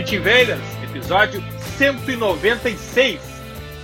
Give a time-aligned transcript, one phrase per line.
[0.00, 1.44] Invaders, episódio
[1.76, 3.20] 196.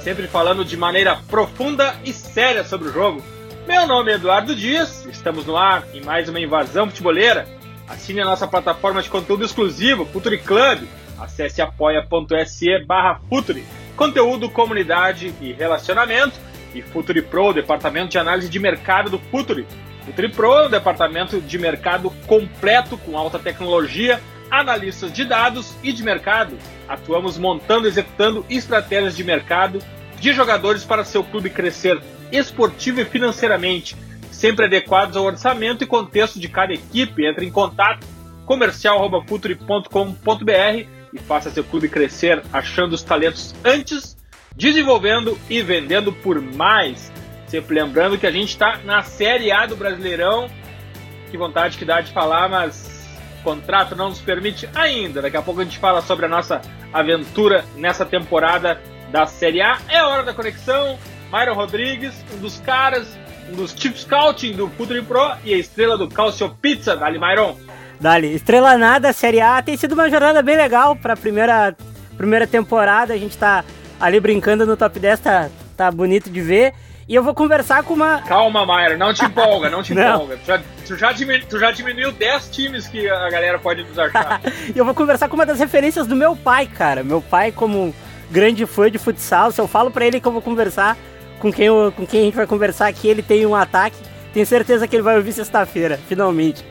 [0.01, 3.23] Sempre falando de maneira profunda e séria sobre o jogo.
[3.69, 7.47] Meu nome é Eduardo Dias, estamos no ar em mais uma invasão futeboleira.
[7.87, 10.89] Assine a nossa plataforma de conteúdo exclusivo, Futuri Club.
[11.19, 13.63] Acesse apoia.se barra Futuri.
[13.95, 16.41] Conteúdo, comunidade e relacionamento.
[16.75, 19.67] E Futuri Pro, departamento de análise de mercado do Futuri.
[20.09, 26.03] O Tripro é departamento de mercado completo com alta tecnologia, analistas de dados e de
[26.03, 26.57] mercado.
[26.89, 29.81] Atuamos montando e executando estratégias de mercado
[30.21, 32.01] de jogadores para seu clube crescer
[32.33, 33.95] esportivo e financeiramente,
[34.31, 37.27] sempre adequados ao orçamento e contexto de cada equipe.
[37.27, 38.07] Entre em contato
[38.45, 44.17] comercial@futuri.com.br e faça seu clube crescer achando os talentos antes,
[44.55, 47.11] desenvolvendo e vendendo por mais.
[47.47, 50.51] Sempre lembrando que a gente está na Série A do Brasileirão.
[51.31, 52.96] Que vontade que dá de falar, mas
[53.47, 55.23] contrato não nos permite ainda.
[55.23, 56.61] Daqui a pouco a gente fala sobre a nossa
[56.93, 58.81] aventura nessa temporada
[59.13, 59.79] da Série A.
[59.89, 60.99] É hora da conexão.
[61.33, 63.07] Myron Rodrigues, um dos caras,
[63.49, 67.57] um dos Chief Scouting do Futuri Pro e a estrela do Calcio Pizza, Dali Myron.
[68.01, 69.63] Dali, estrela nada, Série A.
[69.63, 71.77] Tem sido uma jornada bem legal para a primeira,
[72.17, 73.15] primeira temporada.
[73.15, 73.65] A gente tá
[74.01, 76.75] ali brincando no top 10, tá, tá bonito de ver.
[77.09, 78.21] E eu vou conversar com uma.
[78.23, 80.15] Calma, Mayra, não te empolga, não te Não.
[80.17, 80.37] empolga.
[80.39, 83.99] Tu já, tu, já diminu- tu já diminuiu 10 times que a galera pode nos
[83.99, 84.41] achar.
[84.75, 87.05] E eu vou conversar com uma das referências do meu pai, cara.
[87.05, 87.95] Meu pai, como
[88.31, 90.97] grande fã de futsal, se eu falo pra ele que eu vou conversar
[91.39, 93.97] com quem, eu- com quem a gente vai conversar aqui, ele tem um ataque.
[94.35, 96.65] Tenho certeza que ele vai ouvir sexta-feira, finalmente.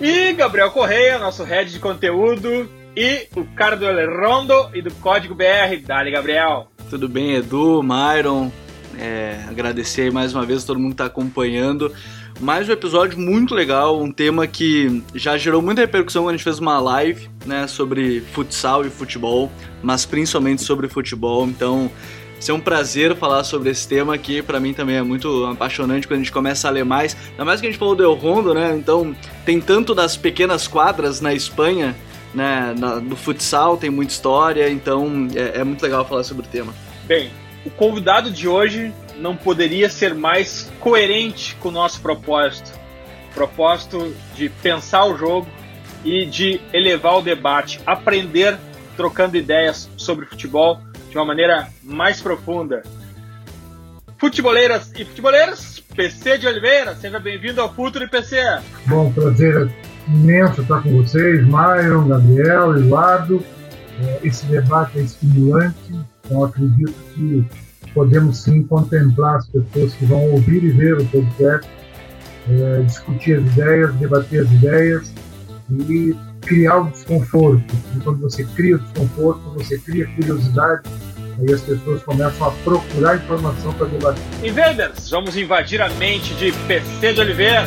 [0.00, 2.68] E Gabriel Correia, nosso head de conteúdo.
[2.96, 5.76] E o cara do El Rondo e do Código BR.
[5.86, 6.66] Dali, Gabriel.
[6.90, 8.50] Tudo bem, Edu, Myron?
[9.00, 11.90] É, agradecer mais uma vez a todo mundo que está acompanhando.
[12.38, 16.44] Mais um episódio muito legal, um tema que já gerou muita repercussão quando a gente
[16.44, 19.50] fez uma live né, sobre futsal e futebol,
[19.82, 21.46] mas principalmente sobre futebol.
[21.46, 21.90] Então,
[22.38, 26.16] ser um prazer falar sobre esse tema que para mim também é muito apaixonante quando
[26.20, 27.16] a gente começa a ler mais.
[27.30, 28.74] Ainda mais que a gente falou do El Rondo, né?
[28.76, 29.14] Então,
[29.46, 31.96] tem tanto das pequenas quadras na Espanha,
[32.34, 32.74] né?
[32.78, 36.74] na- do futsal, tem muita história, então é- é muito legal falar sobre o tema.
[37.06, 37.30] Bem,
[37.64, 42.72] o convidado de hoje não poderia ser mais coerente com o nosso propósito.
[43.34, 45.46] Propósito de pensar o jogo
[46.04, 48.58] e de elevar o debate, aprender
[48.96, 52.82] trocando ideias sobre futebol de uma maneira mais profunda.
[54.18, 58.36] Futeboleiras e futeboleiros, PC de Oliveira, seja bem-vindo ao Futuro PC.
[58.86, 59.70] Bom, prazer
[60.06, 63.44] imenso estar com vocês, Myron, Gabriel, Eduardo.
[64.02, 65.98] É, Esse debate é estimulante,
[66.30, 67.44] então acredito que
[67.92, 71.68] podemos sim contemplar as pessoas que vão ouvir e ver o podcast,
[72.48, 75.12] é, discutir as ideias, debater as ideias
[75.88, 77.74] e criar o desconforto.
[77.96, 80.82] E quando você cria o desconforto, você cria curiosidade,
[81.38, 84.22] aí as pessoas começam a procurar informação para debater.
[84.44, 87.66] Invaders, vamos invadir a mente de PC de Oliveira.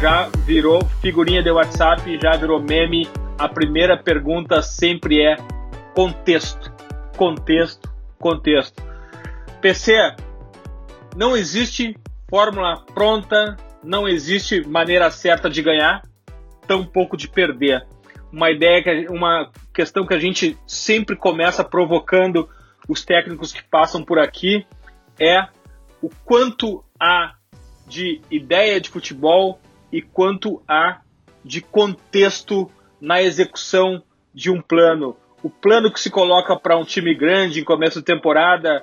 [0.00, 3.08] já virou figurinha de WhatsApp, já virou meme.
[3.38, 5.36] A primeira pergunta sempre é
[5.94, 6.72] contexto,
[7.16, 8.82] contexto, contexto.
[9.60, 10.14] PC,
[11.16, 11.96] não existe
[12.28, 16.02] fórmula pronta, não existe maneira certa de ganhar,
[16.66, 17.86] tampouco de perder.
[18.32, 22.48] Uma ideia, que uma questão que a gente sempre começa provocando
[22.88, 24.66] os técnicos que passam por aqui
[25.18, 25.46] é
[26.02, 27.34] o quanto há
[27.86, 29.60] de ideia de futebol
[29.94, 31.02] e quanto há
[31.44, 32.68] de contexto
[33.00, 34.02] na execução
[34.34, 35.14] de um plano.
[35.40, 38.82] O plano que se coloca para um time grande em começo de temporada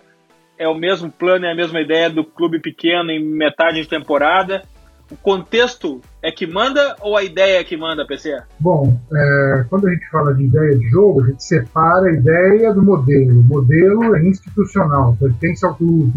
[0.58, 4.64] é o mesmo plano, é a mesma ideia do clube pequeno em metade de temporada.
[5.12, 8.42] o contexto é que manda ou a ideia é que manda, PC?
[8.58, 12.74] Bom, é, quando a gente fala de ideia de jogo, a gente separa a ideia
[12.74, 13.42] do modelo.
[13.42, 16.14] O modelo é institucional, pertence ao clube.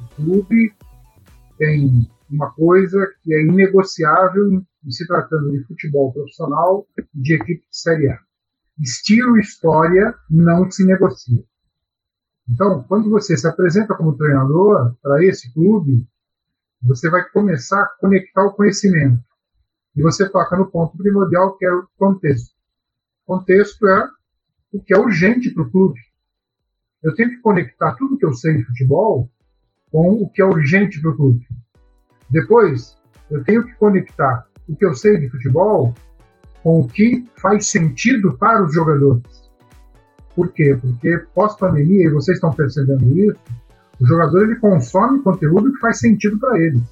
[0.00, 0.72] O clube
[1.58, 7.60] tem uma coisa que é inegociável em se tratando de futebol profissional e de equipe
[7.60, 8.18] de Série A.
[8.78, 11.42] Estilo e história não se negocia.
[12.48, 16.06] Então, quando você se apresenta como treinador para esse clube,
[16.82, 19.24] você vai começar a conectar o conhecimento.
[19.96, 22.54] E você toca no ponto primordial, que é o contexto.
[23.26, 24.08] O contexto é
[24.72, 25.98] o que é urgente para o clube.
[27.02, 29.30] Eu tenho que conectar tudo que eu sei de futebol
[29.90, 31.46] com o que é urgente para o clube.
[32.30, 32.96] Depois,
[33.30, 35.94] eu tenho que conectar o que eu sei de futebol
[36.62, 39.50] com o que faz sentido para os jogadores.
[40.34, 40.76] Por quê?
[40.80, 43.38] Porque pós-pandemia, e vocês estão percebendo isso,
[44.00, 46.82] o jogador ele consome conteúdo que faz sentido para ele.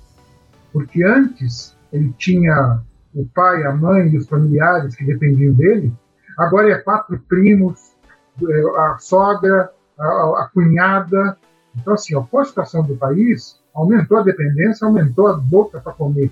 [0.73, 2.81] Porque antes ele tinha
[3.15, 5.93] o pai, a mãe e os familiares que dependiam dele,
[6.39, 7.95] agora é quatro primos,
[8.43, 10.05] é, a sogra, a,
[10.45, 11.37] a cunhada.
[11.77, 16.31] Então, assim, a situação do país aumentou a dependência, aumentou a boca para comer.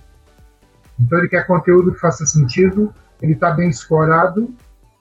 [0.98, 4.54] Então, ele quer conteúdo que faça sentido, ele está bem escorado,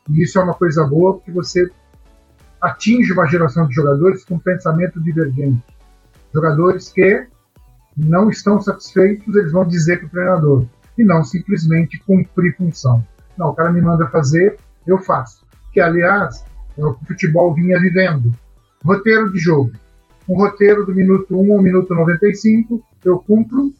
[0.09, 1.69] e isso é uma coisa boa, porque você
[2.59, 5.63] atinge uma geração de jogadores com pensamento divergente.
[6.33, 7.27] Jogadores que
[7.95, 10.65] não estão satisfeitos, eles vão dizer para o treinador,
[10.97, 13.05] e não simplesmente cumprir função.
[13.37, 15.45] Não, o cara me manda fazer, eu faço.
[15.71, 16.43] Que, aliás,
[16.77, 18.33] é o que o futebol vinha vivendo.
[18.83, 19.71] Roteiro de jogo.
[20.29, 23.73] Um roteiro do minuto 1 ao minuto 95, eu cumpro.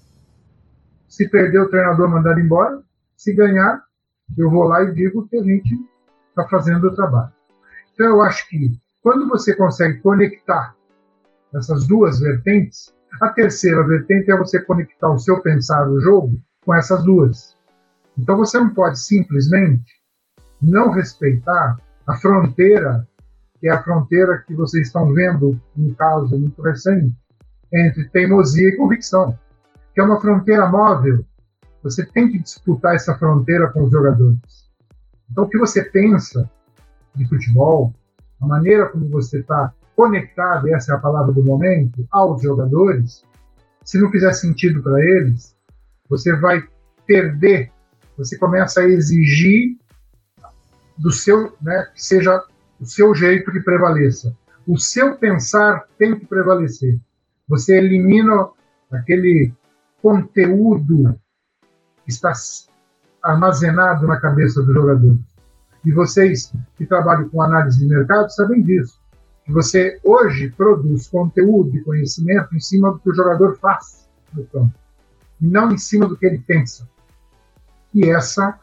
[1.07, 2.81] Se perder, o treinador mandar embora.
[3.15, 3.83] Se ganhar,
[4.37, 5.75] eu vou lá e digo que a gente
[6.29, 7.31] está fazendo o trabalho.
[7.93, 10.75] Então, eu acho que quando você consegue conectar
[11.53, 16.73] essas duas vertentes, a terceira vertente é você conectar o seu pensar no jogo com
[16.73, 17.55] essas duas.
[18.17, 20.01] Então, você não pode simplesmente
[20.61, 21.77] não respeitar
[22.07, 23.07] a fronteira,
[23.61, 27.15] que é a fronteira que vocês estão vendo, um caso muito recente,
[27.71, 29.37] entre teimosia e convicção,
[29.93, 31.23] que é uma fronteira móvel.
[31.83, 34.69] Você tem que disputar essa fronteira com os jogadores.
[35.29, 36.49] Então, o que você pensa
[37.15, 37.93] de futebol,
[38.41, 43.23] a maneira como você está conectado, essa é a palavra do momento, aos jogadores,
[43.85, 45.55] se não fizer sentido para eles,
[46.09, 46.63] você vai
[47.05, 47.71] perder,
[48.17, 49.77] você começa a exigir
[50.97, 52.43] do seu, né, que seja
[52.81, 54.35] o seu jeito que prevaleça.
[54.67, 56.99] O seu pensar tem que prevalecer.
[57.47, 58.49] Você elimina
[58.91, 59.53] aquele
[60.01, 61.15] conteúdo
[62.03, 62.33] que está
[63.23, 65.17] armazenado na cabeça do jogador.
[65.85, 68.99] E vocês que trabalham com análise de mercado sabem disso.
[69.45, 74.45] Que você hoje produz conteúdo e conhecimento em cima do que o jogador faz no
[74.45, 74.73] campo,
[75.41, 76.87] e não em cima do que ele pensa.
[77.93, 78.57] E essa,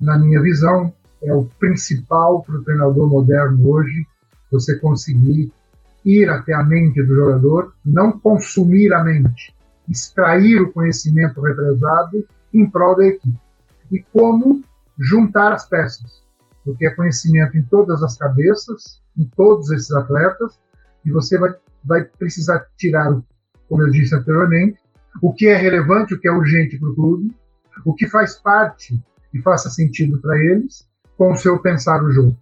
[0.00, 0.92] na minha visão,
[1.22, 4.06] é o principal para o treinador moderno hoje,
[4.50, 5.52] você conseguir
[6.04, 9.54] ir até a mente do jogador, não consumir a mente,
[9.88, 13.38] extrair o conhecimento represado em prol da equipe.
[13.90, 14.62] E como
[14.98, 16.22] juntar as peças
[16.68, 20.60] porque é conhecimento em todas as cabeças, em todos esses atletas,
[21.02, 23.18] e você vai, vai precisar tirar,
[23.70, 24.78] como eu disse anteriormente,
[25.22, 27.34] o que é relevante, o que é urgente para o clube,
[27.86, 29.02] o que faz parte
[29.32, 30.86] e faça sentido para eles,
[31.18, 32.36] com o seu pensar o jogo.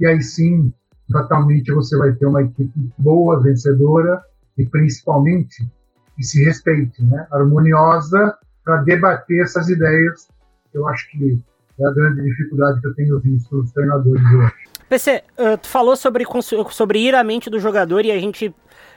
[0.00, 0.72] E aí sim,
[1.12, 4.20] fatalmente você vai ter uma equipe boa, vencedora
[4.58, 5.70] e principalmente
[6.16, 7.26] que se respeite, né?
[7.30, 10.28] harmoniosa para debater essas ideias.
[10.72, 11.38] Eu acho que
[11.78, 14.52] é a grande dificuldade que eu tenho visto os treinadores hoje.
[14.88, 16.24] PC, uh, tu falou sobre,
[16.70, 18.54] sobre ir à mente do jogador e a gente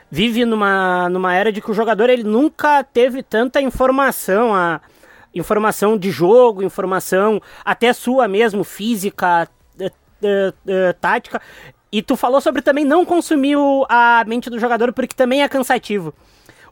[0.09, 4.79] vive numa, numa era de que o jogador ele nunca teve tanta informação, a
[5.39, 9.47] informação de jogo, informação até sua mesmo, física,
[9.79, 11.41] uh, uh, tática.
[11.91, 13.57] E tu falou sobre também não consumir
[13.89, 16.13] a mente do jogador porque também é cansativo.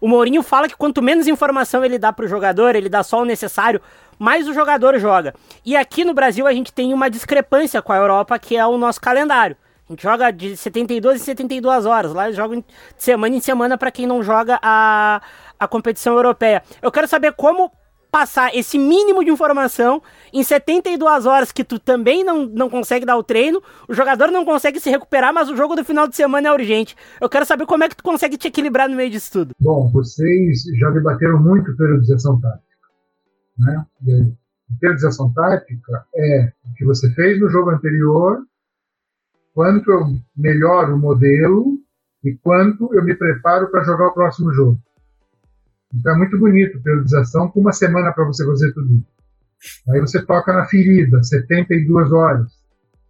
[0.01, 3.21] O Mourinho fala que quanto menos informação ele dá para o jogador, ele dá só
[3.21, 3.81] o necessário
[4.19, 5.33] mais o jogador joga.
[5.65, 8.77] E aqui no Brasil a gente tem uma discrepância com a Europa, que é o
[8.77, 9.57] nosso calendário.
[9.87, 12.13] A gente joga de 72 em 72 horas.
[12.13, 12.65] Lá eles jogam de
[12.97, 15.21] semana em semana para quem não joga a,
[15.59, 16.63] a competição europeia.
[16.81, 17.71] Eu quero saber como
[18.15, 23.17] passar esse mínimo de informação em 72 horas que tu também não, não consegue dar
[23.17, 26.47] o treino, o jogador não consegue se recuperar, mas o jogo do final de semana
[26.47, 26.95] é urgente.
[27.19, 29.51] Eu quero saber como é que tu consegue te equilibrar no meio disso tudo.
[29.59, 32.63] Bom, vocês já debateram muito periodização tática.
[33.59, 33.85] Né?
[34.79, 38.45] Periodização tática é o que você fez no jogo anterior,
[39.53, 40.05] quanto eu
[40.37, 41.65] melhoro o modelo
[42.23, 44.79] e quanto eu me preparo para jogar o próximo jogo.
[45.93, 49.03] Então é muito bonito periodização com uma semana para você fazer tudo.
[49.89, 52.51] Aí você toca na ferida, 72 horas.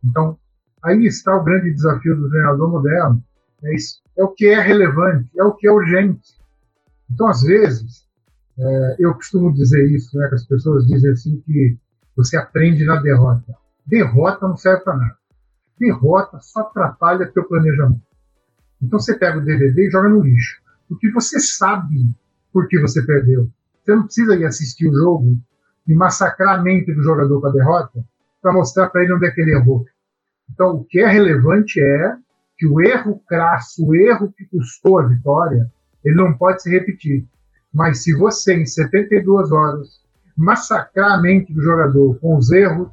[0.03, 0.37] Então,
[0.83, 3.23] aí está o grande desafio do treinador moderno.
[3.63, 6.35] É, isso, é o que é relevante, é o que é urgente.
[7.11, 8.05] Então, às vezes,
[8.57, 11.77] é, eu costumo dizer isso, né, que as pessoas dizem assim que
[12.15, 13.55] você aprende na derrota.
[13.85, 15.17] Derrota não serve para nada.
[15.79, 18.01] Derrota só atrapalha teu planejamento.
[18.81, 20.61] Então você pega o DVD e joga no lixo.
[20.87, 22.09] Porque você sabe
[22.55, 23.49] por que você perdeu.
[23.83, 25.37] Você não precisa ir assistir o jogo
[25.85, 28.01] e massacrar a mente do jogador com a derrota
[28.41, 29.85] para mostrar para ele onde é que ele errou.
[30.49, 32.15] Então, o que é relevante é
[32.57, 35.69] que o erro crasso, o erro que custou a vitória,
[36.01, 37.27] ele não pode se repetir.
[37.73, 39.99] Mas se você, em 72 horas,
[40.37, 42.87] massacrar a mente do jogador com os erros,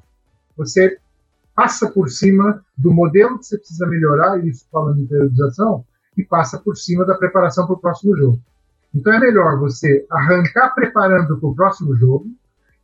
[0.57, 0.99] você
[1.55, 5.85] passa por cima do modelo que você precisa melhorar, isso falando de periodização,
[6.17, 8.43] e passa por cima da preparação para o próximo jogo.
[8.95, 12.27] Então é melhor você arrancar preparando para o próximo jogo,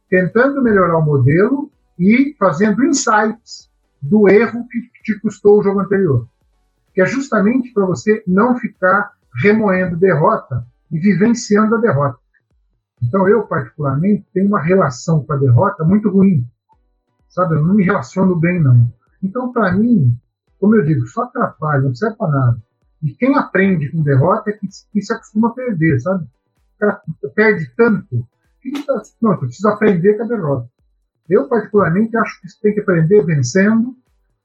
[0.08, 6.26] tentando melhorar o modelo e fazendo insights do erro que te custou o jogo anterior.
[6.94, 9.12] Que é justamente para você não ficar
[9.42, 12.18] remoendo derrota e vivenciando a derrota.
[13.02, 16.46] Então eu, particularmente, tenho uma relação com a derrota muito ruim.
[17.28, 18.90] Sabe, eu não me relaciono bem, não.
[19.22, 20.18] Então, para mim,
[20.58, 22.62] como eu digo, só atrapalha, não serve para nada.
[23.02, 26.24] E quem aprende com derrota é que, que se acostuma a perder, sabe?
[26.24, 27.02] O cara
[27.34, 28.26] perde tanto
[28.60, 30.68] que tá, não, eu preciso aprender com a derrota.
[31.28, 33.94] Eu, particularmente, acho que você tem que aprender vencendo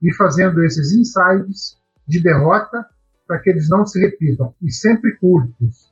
[0.02, 2.86] e fazendo esses insights de derrota
[3.26, 4.54] para que eles não se repitam.
[4.62, 5.92] E sempre curtos.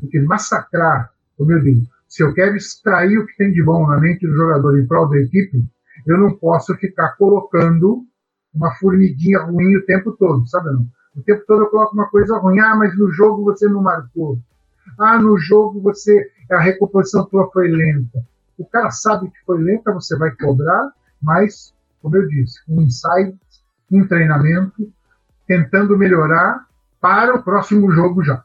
[0.00, 4.00] Porque massacrar, como eu digo, se eu quero extrair o que tem de bom na
[4.00, 5.64] mente do jogador em prol da equipe,
[6.06, 8.04] eu não posso ficar colocando
[8.54, 10.72] uma formiguinha ruim o tempo todo, sabe?
[10.72, 10.86] Não?
[11.16, 12.58] O tempo todo eu coloco uma coisa ruim.
[12.60, 14.38] Ah, mas no jogo você não marcou.
[14.98, 18.24] Ah, no jogo você a recomposição tua foi lenta.
[18.58, 23.36] O cara sabe que foi lenta, você vai cobrar, mas, como eu disse, um insight,
[23.90, 24.90] um treinamento,
[25.46, 26.66] tentando melhorar
[27.00, 28.42] para o próximo jogo já.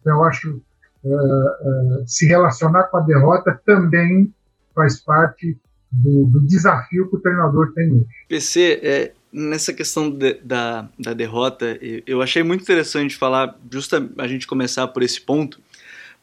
[0.00, 0.60] Então, eu acho
[1.04, 4.32] uh, uh, se relacionar com a derrota também
[4.74, 5.58] faz parte
[5.90, 8.06] do, do, desafio que o treinador tem hoje.
[8.28, 11.76] PC, é, nessa questão de, da, da derrota,
[12.06, 15.60] eu achei muito interessante falar, justa a gente começar por esse ponto,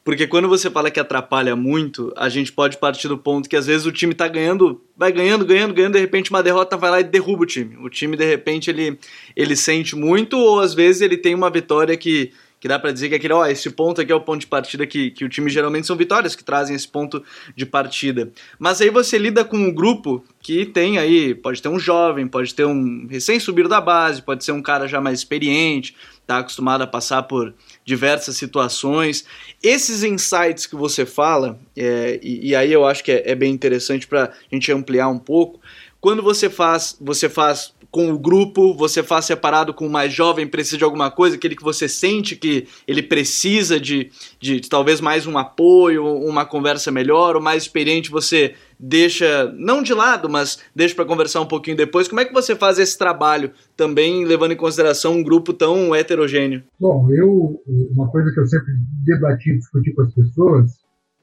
[0.04, 3.68] porque quando você fala que atrapalha muito, a gente pode partir do ponto que às
[3.68, 7.00] vezes o time tá ganhando, vai ganhando, ganhando, ganhando, de repente uma derrota vai lá
[7.02, 7.78] e derruba o time.
[7.78, 8.98] O time de repente ele,
[9.36, 13.10] ele sente muito, ou às vezes ele tem uma vitória que que dá para dizer
[13.10, 15.50] que aquele, ó, esse ponto aqui é o ponto de partida que, que o time
[15.50, 17.24] geralmente são vitórias que trazem esse ponto
[17.56, 18.32] de partida.
[18.60, 22.54] Mas aí você lida com um grupo que tem aí, pode ter um jovem, pode
[22.54, 25.96] ter um recém-subido da base, pode ser um cara já mais experiente,
[26.28, 27.52] tá acostumado a passar por
[27.84, 29.26] diversas situações.
[29.64, 33.52] Esses insights que você fala, é, e, e, aí eu acho que é, é bem
[33.52, 35.60] interessante para a gente ampliar um pouco.
[36.00, 40.48] Quando você faz, você faz com o grupo, você faz separado com o mais jovem,
[40.48, 45.02] precisa de alguma coisa, aquele que você sente que ele precisa de, de, de talvez
[45.02, 50.58] mais um apoio, uma conversa melhor, o mais experiente você deixa, não de lado, mas
[50.74, 52.08] deixa para conversar um pouquinho depois.
[52.08, 56.64] Como é que você faz esse trabalho também levando em consideração um grupo tão heterogêneo?
[56.80, 60.72] Bom, eu, uma coisa que eu sempre debati, discuti com as pessoas,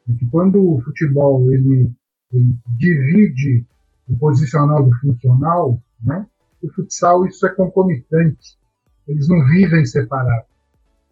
[0.06, 1.90] é que quando o futebol ele,
[2.30, 3.64] ele divide
[4.06, 6.26] o posicional do funcional, né?
[6.62, 8.58] O futsal isso é concomitante.
[9.06, 10.48] Eles não vivem separados.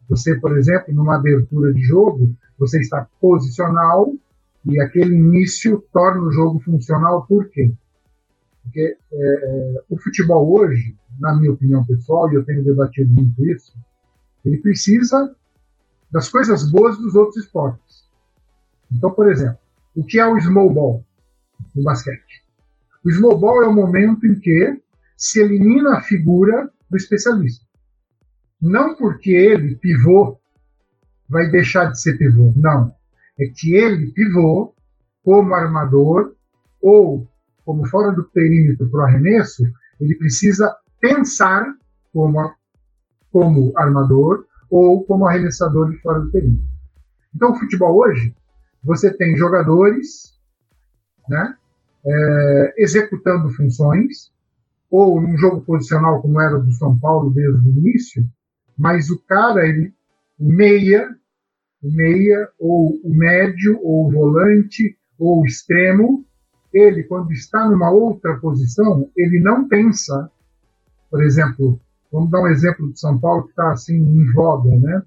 [0.09, 4.13] Você, por exemplo, numa abertura de jogo, você está posicional
[4.65, 7.27] e aquele início torna o jogo funcional.
[7.27, 7.73] Por quê?
[8.63, 13.45] Porque é, é, o futebol hoje, na minha opinião pessoal, e eu tenho debatido muito
[13.47, 13.73] isso,
[14.45, 15.35] ele precisa
[16.11, 18.07] das coisas boas dos outros esportes.
[18.93, 19.59] Então, por exemplo,
[19.95, 21.05] o que é o small ball
[21.75, 22.45] no basquete?
[23.05, 24.81] O small ball é o momento em que
[25.17, 27.65] se elimina a figura do especialista.
[28.61, 30.39] Não porque ele, pivô,
[31.29, 32.53] vai deixar de ser pivô.
[32.57, 32.95] Não.
[33.39, 34.75] É que ele, pivô,
[35.23, 36.35] como armador
[36.81, 37.29] ou
[37.65, 39.65] como fora do perímetro para o arremesso,
[40.01, 41.67] ele precisa pensar
[42.13, 42.55] como,
[43.33, 46.65] como armador ou como arremessador de fora do perímetro.
[47.35, 48.35] Então, o futebol hoje,
[48.83, 50.35] você tem jogadores
[51.29, 51.57] né,
[52.07, 54.33] é, executando funções,
[54.97, 58.27] ou num jogo posicional como era do São Paulo desde o início,
[58.79, 59.93] mas o cara, ele,
[60.39, 61.09] o meia,
[61.83, 66.25] meia, ou o médio, ou o volante, ou o extremo,
[66.73, 70.31] ele, quando está numa outra posição, ele não pensa,
[71.11, 71.79] por exemplo,
[72.11, 75.03] vamos dar um exemplo de São Paulo que está assim em voga, né?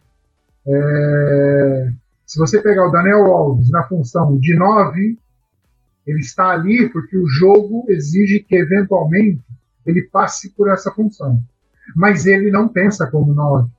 [0.67, 1.91] É,
[2.27, 5.17] Se você pegar o Daniel Alves na função de 9,
[6.05, 9.43] ele está ali porque o jogo exige que, eventualmente,
[9.85, 11.41] ele passe por essa função.
[11.95, 13.69] Mas ele não pensa como 9.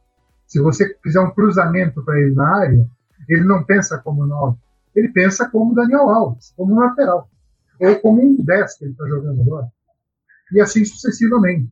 [0.47, 2.87] Se você fizer um cruzamento para ele na área,
[3.29, 4.59] ele não pensa como 9.
[4.95, 7.31] Ele pensa como Daniel Alves, como um lateral.
[7.81, 9.69] Ou como um 10 que ele está jogando agora.
[10.53, 11.71] E assim sucessivamente.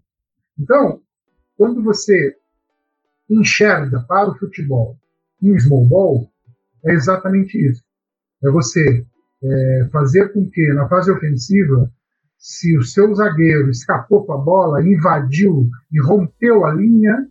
[0.59, 1.01] Então,
[1.57, 2.37] quando você
[3.29, 4.97] enxerga para o futebol
[5.43, 6.33] em small ball,
[6.85, 7.83] é exatamente isso.
[8.43, 9.05] É você
[9.43, 11.91] é, fazer com que, na fase ofensiva,
[12.39, 17.29] se o seu zagueiro escapou com a bola, invadiu e rompeu a linha,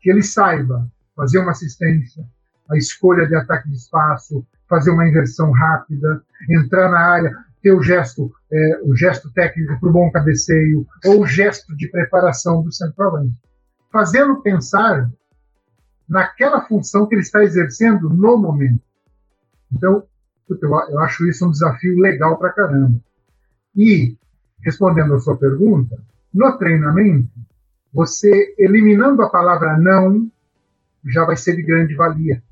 [0.00, 2.24] que ele saiba fazer uma assistência,
[2.70, 7.82] a escolha de ataque de espaço, fazer uma inversão rápida, entrar na área, ter o
[7.82, 12.72] gesto, é, o gesto técnico para o bom cabeceio, ou o gesto de preparação do
[12.72, 13.34] centroavante.
[13.90, 15.10] Fazendo pensar
[16.08, 18.82] naquela função que ele está exercendo no momento.
[19.72, 20.04] Então,
[20.50, 23.00] eu acho isso um desafio legal para caramba.
[23.74, 24.16] E,
[24.64, 25.96] respondendo a sua pergunta,
[26.32, 27.28] no treinamento,
[27.92, 30.28] você eliminando a palavra não
[31.06, 32.42] já vai ser de grande valia.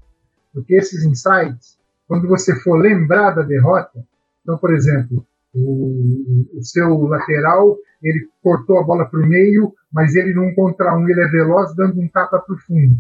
[0.52, 4.04] Porque esses insights, quando você for lembrar da derrota,
[4.42, 10.14] então, por exemplo, o, o seu lateral, ele cortou a bola para o meio, mas
[10.14, 12.96] ele num contra um, ele é veloz, dando um tapa para o fundo.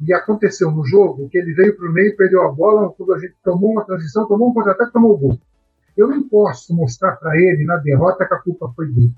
[0.00, 3.34] E aconteceu no jogo que ele veio para o meio, perdeu a bola, a gente
[3.42, 5.40] tomou uma transição, tomou um contra-ataque, tomou o gol.
[5.98, 9.12] Eu não posso mostrar para ele na derrota que a culpa foi dele.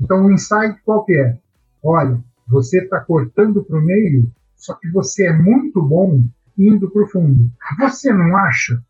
[0.00, 1.38] Então, o insight qual que é?
[1.80, 6.24] Olha, você está cortando para o meio, só que você é muito bom
[6.58, 7.48] indo para o fundo.
[7.78, 8.82] Você não acha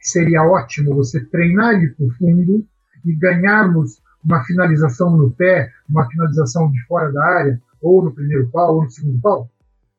[0.00, 2.66] que seria ótimo você treinar ele para o fundo
[3.04, 8.48] e ganharmos uma finalização no pé, uma finalização de fora da área, ou no primeiro
[8.48, 9.48] pau, ou no segundo pau?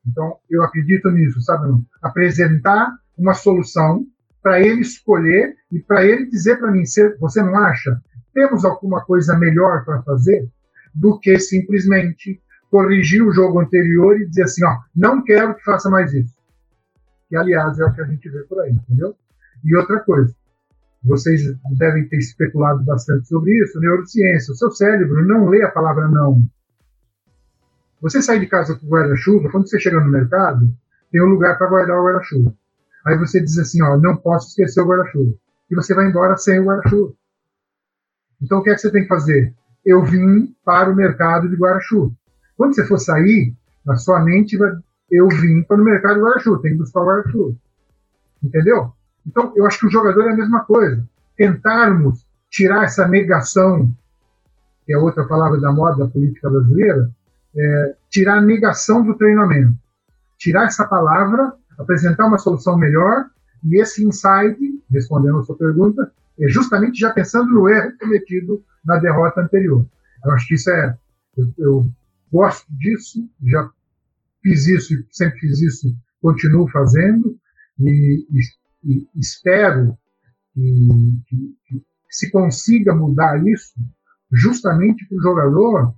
[0.06, 1.82] Então, eu acredito nisso, sabe?
[2.02, 4.06] Apresentar uma solução
[4.48, 6.84] para ele escolher e para ele dizer para mim:
[7.20, 8.01] você não acha?
[8.34, 10.48] Temos alguma coisa melhor para fazer
[10.95, 12.41] do que simplesmente
[12.72, 16.34] corrigir o jogo anterior e dizer assim: ó, não quero que faça mais isso.
[17.28, 19.13] Que, aliás, é o que a gente vê por aí, entendeu?
[19.65, 20.34] E outra coisa,
[21.04, 21.41] vocês
[21.78, 24.54] devem ter especulado bastante sobre isso, neurociência.
[24.54, 26.41] O seu cérebro não lê a palavra não.
[28.02, 30.74] Você sai de casa com guarda-chuva, quando você chega no mercado,
[31.12, 32.56] tem um lugar para guardar o guarda-chuva.
[33.08, 35.34] Aí você diz assim, ó, não posso esquecer o guarda-chuva.
[35.72, 37.13] E você vai embora sem o guarda-chuva.
[38.41, 39.54] Então o que é que você tem que fazer?
[39.86, 42.12] Eu vim para o mercado de guarda-chuva.
[42.58, 44.72] Quando você for sair, na sua mente vai,
[45.10, 47.56] eu vim para o mercado de guarda-chuva, tem que buscar o guarda-chuva.
[48.43, 48.91] Entendeu?
[49.26, 51.08] Então eu acho que o jogador é a mesma coisa.
[51.38, 53.89] Tentarmos tirar essa negação,
[54.86, 57.10] que é outra palavra da moda da política brasileira,
[57.56, 59.78] é, tirar a negação do treinamento.
[60.38, 63.26] Tirar essa palavra, apresentar uma solução melhor,
[63.63, 64.58] e esse insight,
[64.90, 69.86] respondendo a sua pergunta, é justamente já pensando no erro cometido na derrota anterior.
[70.24, 70.98] Eu acho que isso é.
[71.36, 71.92] Eu, eu
[72.32, 73.70] gosto disso, já
[74.42, 77.38] fiz isso sempre fiz isso, continuo fazendo,
[77.80, 78.42] e, e,
[78.84, 79.98] e espero
[80.54, 83.76] que, que, que, se consiga mudar isso
[84.32, 85.94] justamente para o jogador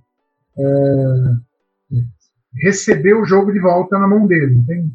[0.58, 2.02] é,
[2.54, 4.92] receber o jogo de volta na mão dele, entende?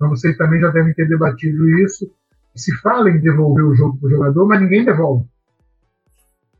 [0.00, 2.10] Então vocês também já devem ter debatido isso.
[2.56, 5.28] Se fala em devolver o jogo para o jogador, mas ninguém devolve.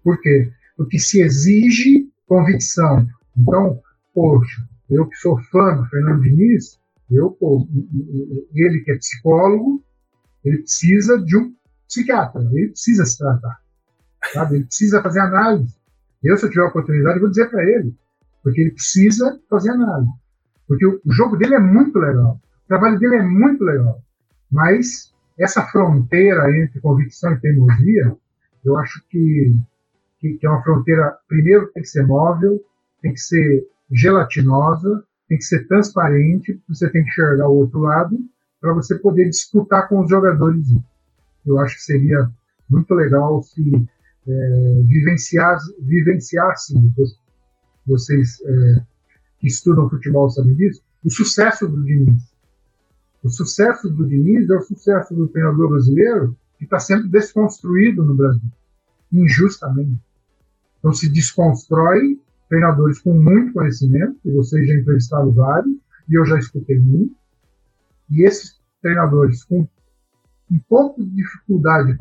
[0.05, 0.53] Por quê?
[0.77, 3.09] Porque se exige convicção.
[3.35, 3.81] Então,
[4.13, 6.79] poxa, eu que sou fã do Fernando Diniz,
[7.11, 7.67] eu, pô,
[8.55, 9.83] ele que é psicólogo,
[10.45, 11.55] ele precisa de um
[11.89, 13.59] psiquiatra, ele precisa se tratar,
[14.35, 14.57] sabe?
[14.57, 15.75] Ele precisa fazer análise.
[16.23, 17.97] Eu, se eu tiver a oportunidade, vou dizer para ele,
[18.43, 20.13] porque ele precisa fazer análise.
[20.69, 22.39] Porque o jogo dele é muito legal,
[22.71, 24.01] trabalho dele é muito legal.
[24.51, 28.17] Mas essa fronteira entre convicção e teimosia,
[28.65, 29.57] eu acho que,
[30.21, 32.61] que, que é uma fronteira, primeiro, tem que ser móvel,
[33.03, 38.17] tem que ser gelatinosa, tem que ser transparente, você tem que enxergar o outro lado
[38.61, 40.67] para você poder disputar com os jogadores.
[41.45, 42.31] Eu acho que seria
[42.69, 43.89] muito legal se
[44.29, 46.93] é, vivenciasse, vivenciássemos
[47.85, 48.83] vocês é,
[49.41, 52.30] que estudam futebol sabem disso, o sucesso do Diniz.
[53.23, 58.15] O sucesso do Diniz é o sucesso do treinador brasileiro que está sendo desconstruído no
[58.15, 58.51] Brasil,
[59.13, 60.01] injustamente.
[60.79, 65.77] Então se desconstrói treinadores com muito conhecimento, e vocês já entrevistaram vários,
[66.09, 67.15] e eu já escutei muito,
[68.11, 69.69] e esses treinadores com
[70.51, 71.97] um pouco de dificuldade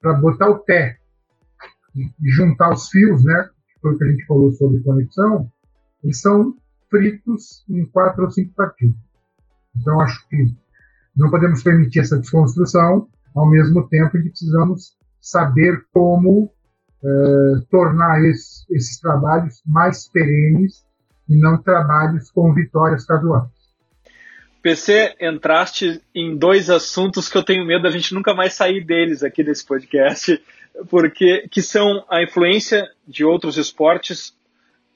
[0.00, 0.98] para botar o pé
[1.94, 3.50] e, e juntar os fios, né,
[3.82, 5.50] foi o que a gente falou sobre conexão,
[6.02, 6.56] eles são
[6.88, 8.96] fritos em quatro ou cinco partidos.
[9.76, 10.36] Então, acho que
[11.16, 16.50] Não podemos permitir essa desconstrução, ao mesmo tempo que precisamos saber como
[17.04, 20.84] eh, tornar esses, esses trabalhos mais perenes
[21.28, 23.50] e não trabalhos com vitórias casuais.
[24.62, 29.24] PC, entraste em dois assuntos que eu tenho medo da gente nunca mais sair deles
[29.24, 30.40] aqui nesse podcast,
[30.88, 34.28] porque que são a influência de outros esportes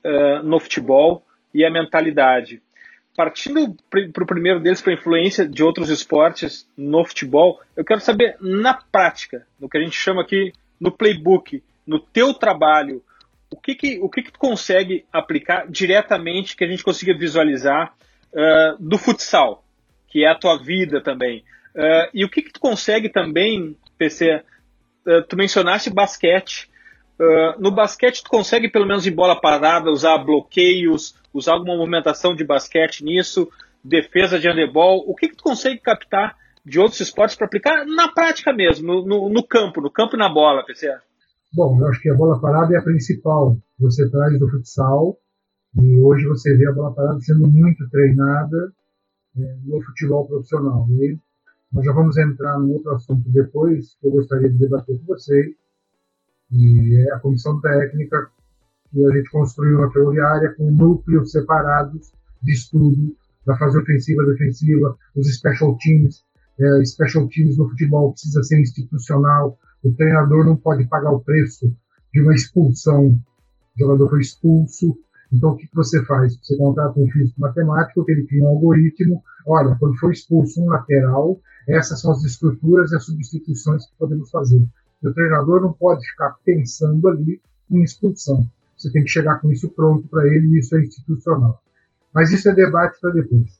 [0.04, 2.62] uh, no futebol e a mentalidade.
[3.16, 8.00] Partindo para o primeiro deles, para a influência de outros esportes no futebol, eu quero
[8.00, 13.02] saber na prática, no que a gente chama aqui no playbook, no teu trabalho,
[13.50, 17.94] o que que, o que, que tu consegue aplicar diretamente que a gente consiga visualizar
[18.32, 19.64] uh, do futsal,
[20.08, 21.44] que é a tua vida também.
[21.74, 24.42] Uh, e o que, que tu consegue também, PC,
[25.06, 26.68] uh, tu mencionaste basquete,
[27.18, 32.34] Uh, no basquete, tu consegue, pelo menos em bola parada, usar bloqueios, usar alguma movimentação
[32.34, 33.48] de basquete nisso,
[33.82, 35.04] defesa de handebol.
[35.06, 39.30] O que, que tu consegue captar de outros esportes para aplicar na prática mesmo, no,
[39.30, 40.92] no, campo, no campo e na bola, PC?
[41.54, 45.16] Bom, eu acho que a bola parada é a principal você traz do futsal.
[45.78, 48.72] E hoje você vê a bola parada sendo muito treinada
[49.36, 50.86] é, no futebol profissional.
[50.90, 51.18] E
[51.72, 55.54] nós já vamos entrar num outro assunto depois, que eu gostaria de debater com vocês,
[56.50, 58.30] e é a comissão técnica
[58.90, 64.96] que a gente construiu na ferroviária com núcleos separados de estudo da fase ofensiva, defensiva,
[65.14, 66.24] os special teams.
[66.58, 69.58] É, special teams no futebol precisa ser institucional.
[69.84, 71.72] O treinador não pode pagar o preço
[72.12, 73.08] de uma expulsão.
[73.08, 74.98] O jogador foi expulso.
[75.32, 76.36] Então, o que, você faz?
[76.36, 79.22] Você contrata um físico matemático que ele cria um algoritmo.
[79.46, 84.30] Olha, quando foi expulso um lateral, essas são as estruturas e as substituições que podemos
[84.30, 84.66] fazer.
[85.08, 87.40] O treinador não pode ficar pensando ali
[87.70, 88.46] em expulsão.
[88.76, 91.60] Você tem que chegar com isso pronto para ele e isso é institucional.
[92.12, 93.58] Mas isso é debate para depois.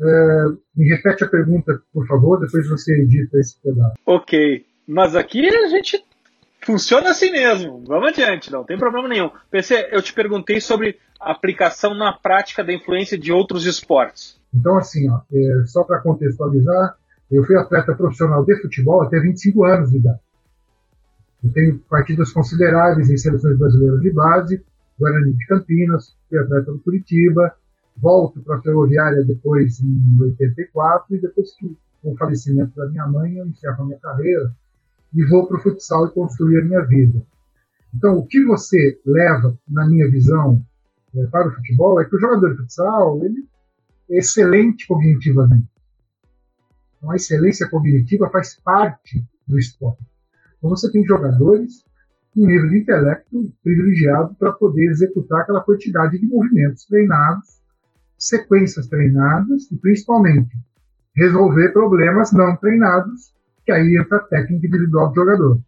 [0.00, 0.44] É,
[0.76, 3.96] me repete a pergunta, por favor, depois você edita esse pedaço.
[4.06, 6.04] Ok, mas aqui a gente
[6.64, 7.82] funciona assim mesmo.
[7.86, 9.30] Vamos adiante, não tem problema nenhum.
[9.50, 14.38] PC, eu te perguntei sobre a aplicação na prática da influência de outros esportes.
[14.54, 16.96] Então, assim, ó, é, só para contextualizar,
[17.30, 20.20] eu fui atleta profissional de futebol até 25 anos de idade.
[21.42, 24.64] Eu tenho partidas consideráveis em seleções brasileiras de base,
[24.98, 27.54] Guarani de Campinas, fui do Curitiba,
[27.96, 33.06] volto para a Ferroviária depois em 84 e depois que com o falecimento da minha
[33.06, 34.52] mãe eu encerro a minha carreira
[35.14, 37.22] e vou para o futsal e construir a minha vida.
[37.94, 40.62] Então, o que você leva, na minha visão,
[41.16, 43.48] é, para o futebol é que o jogador de futsal ele
[44.10, 45.68] é excelente cognitivamente.
[46.96, 50.04] Então, a excelência cognitiva faz parte do esporte.
[50.58, 51.84] Então você tem jogadores
[52.34, 57.60] com nível de intelecto privilegiado para poder executar aquela quantidade de movimentos treinados,
[58.18, 60.56] sequências treinadas e principalmente
[61.16, 65.60] resolver problemas não treinados, que aí entra a técnica individual do jogador.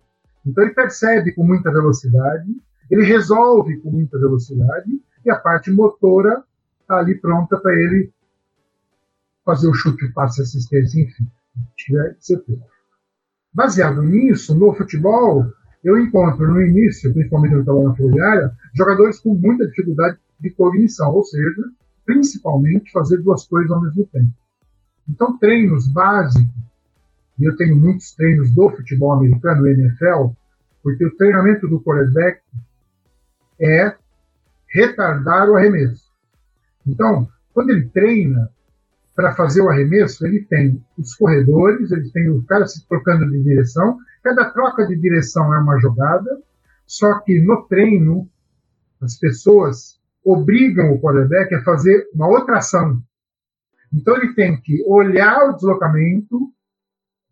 [0.46, 2.48] Então ele percebe com muita velocidade,
[2.90, 4.90] ele resolve com muita velocidade
[5.24, 6.42] e a parte motora
[6.80, 8.12] está ali pronta para ele
[9.44, 11.26] fazer o chute, o passe, assistência, enfim,
[11.76, 12.60] tiver feito.
[13.52, 15.44] Baseado nisso, no futebol,
[15.82, 21.12] eu encontro no início, principalmente no trabalho na ferroviária, jogadores com muita dificuldade de cognição,
[21.12, 21.64] ou seja,
[22.04, 24.32] principalmente fazer duas coisas ao mesmo tempo.
[25.08, 26.48] Então, treinos básicos,
[27.38, 30.32] e eu tenho muitos treinos do futebol americano, NFL,
[30.82, 32.40] porque o treinamento do quarterback
[33.60, 33.94] é
[34.68, 36.10] retardar o arremesso.
[36.86, 38.50] Então, quando ele treina,
[39.20, 43.42] para fazer o arremesso, ele tem os corredores, ele tem o cara se trocando de
[43.42, 43.98] direção.
[44.24, 46.40] Cada troca de direção é uma jogada,
[46.86, 48.26] só que no treino,
[48.98, 52.98] as pessoas obrigam o quarterback a fazer uma outra ação.
[53.92, 56.50] Então ele tem que olhar o deslocamento,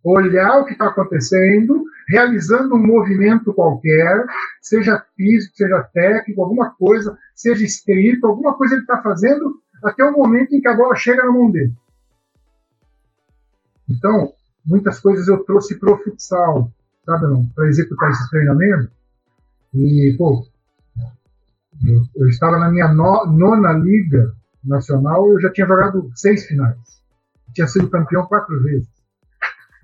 [0.05, 4.27] olhar o que está acontecendo, realizando um movimento qualquer,
[4.61, 10.13] seja físico, seja técnico, alguma coisa, seja escrito, alguma coisa ele está fazendo até o
[10.13, 11.73] momento em que a bola chega na mão dele.
[13.89, 14.33] Então,
[14.65, 16.71] muitas coisas eu trouxe para o futsal,
[17.05, 18.91] sabe, para executar esse treinamento.
[19.75, 20.47] E, pô,
[21.87, 24.33] eu, eu estava na minha no, nona liga
[24.65, 26.77] nacional, eu já tinha jogado seis finais.
[27.55, 28.89] tinha sido campeão quatro vezes.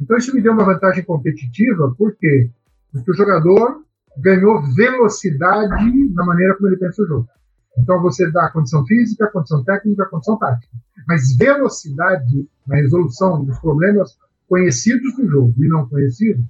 [0.00, 2.50] Então, isso me deu uma vantagem competitiva, por quê?
[2.92, 3.84] Porque o jogador
[4.18, 7.28] ganhou velocidade na maneira como ele pensa o jogo.
[7.78, 10.72] Então você dá condição física, condição técnica, condição tática.
[11.06, 14.16] Mas velocidade na resolução dos problemas
[14.48, 16.44] conhecidos do jogo e não conhecidos,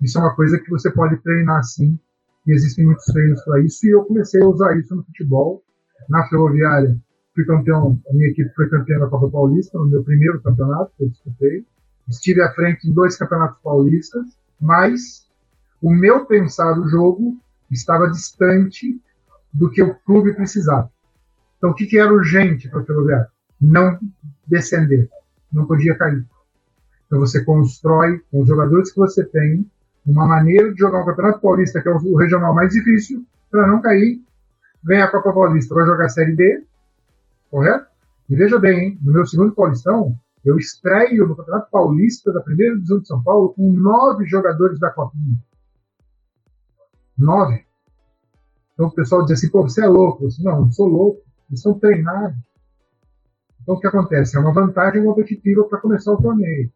[0.00, 1.98] isso é uma coisa que você pode treinar sim.
[2.46, 3.86] E existem muitos treinos para isso.
[3.86, 5.62] E eu comecei a usar isso no futebol,
[6.08, 6.96] na ferroviária.
[7.34, 11.04] Fui campeão, a minha equipe foi campeã da Copa Paulista no meu primeiro campeonato que
[11.04, 11.66] eu disputei.
[12.08, 14.26] estive à frente em dois campeonatos paulistas,
[14.60, 15.28] mas
[15.80, 17.38] o meu pensar do jogo
[17.70, 19.00] estava distante
[19.52, 20.90] do que o clube precisava.
[21.58, 23.26] Então, o que, que era urgente para o Ferroviário?
[23.60, 23.98] Não
[24.46, 25.08] descender,
[25.52, 26.24] não podia cair.
[27.06, 29.70] Então, você constrói com os jogadores que você tem
[30.06, 33.82] uma maneira de jogar um Campeonato Paulista, que é o regional mais difícil, para não
[33.82, 34.22] cair,
[34.82, 36.64] ganhar a Copa Paulista, vai jogar a Série B,
[37.50, 37.86] correto?
[38.28, 42.74] E veja bem, hein, no meu segundo Paulistão, eu estreio no Campeonato Paulista da primeira
[42.76, 45.36] divisão de São Paulo com nove jogadores da Copinha.
[47.18, 47.66] Nove.
[48.80, 50.24] Então o pessoal diz assim, pô, você é louco.
[50.24, 51.20] Eu disse, não, não sou louco.
[51.50, 52.38] Eles são treinados.
[53.60, 54.38] Então o que acontece?
[54.38, 56.72] É uma vantagem competitiva para começar o torneio.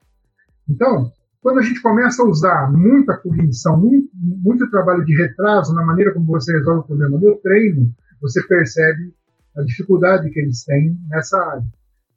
[0.69, 5.83] Então, quando a gente começa a usar muita cognição, muito, muito trabalho de retraso na
[5.83, 7.91] maneira como você resolve o problema no treino,
[8.21, 9.15] você percebe
[9.57, 11.65] a dificuldade que eles têm nessa área.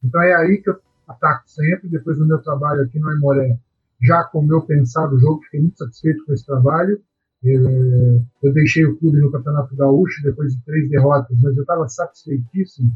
[0.03, 3.57] Então é aí que eu ataco sempre, depois do meu trabalho aqui no Aimoré,
[4.03, 7.01] já com o meu pensado jogo, fiquei muito satisfeito com esse trabalho.
[7.43, 12.91] Eu deixei o clube no Campeonato Gaúcho depois de três derrotas, mas eu estava satisfeitíssimo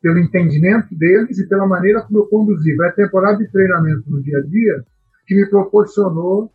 [0.00, 2.74] pelo entendimento deles e pela maneira como eu conduzi.
[2.76, 4.84] Vai a temporada de treinamento no dia a dia
[5.26, 6.50] que me proporcionou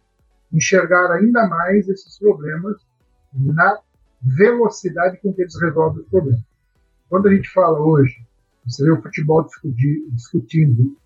[0.51, 2.75] enxergar ainda mais esses problemas
[3.33, 3.79] na
[4.21, 6.41] velocidade com que eles resolvem os problemas.
[7.09, 8.15] Quando a gente fala hoje,
[8.65, 10.97] você vê o futebol discutir, discutindo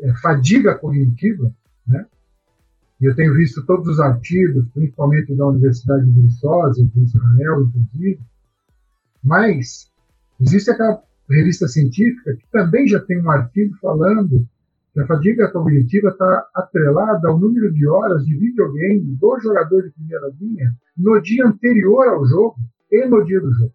[0.00, 1.52] é, fadiga cognitiva,
[1.86, 2.06] né?
[3.04, 8.18] E eu tenho visto todos os artigos, principalmente da Universidade de Viçosa, de Israel, inclusive,
[9.22, 9.92] mas
[10.40, 14.48] existe aquela revista científica que também já tem um artigo falando
[14.94, 19.90] que a fadiga cognitiva está atrelada ao número de horas de videogame do jogador de
[19.90, 22.56] primeira linha no dia anterior ao jogo
[22.90, 23.74] e no dia do jogo.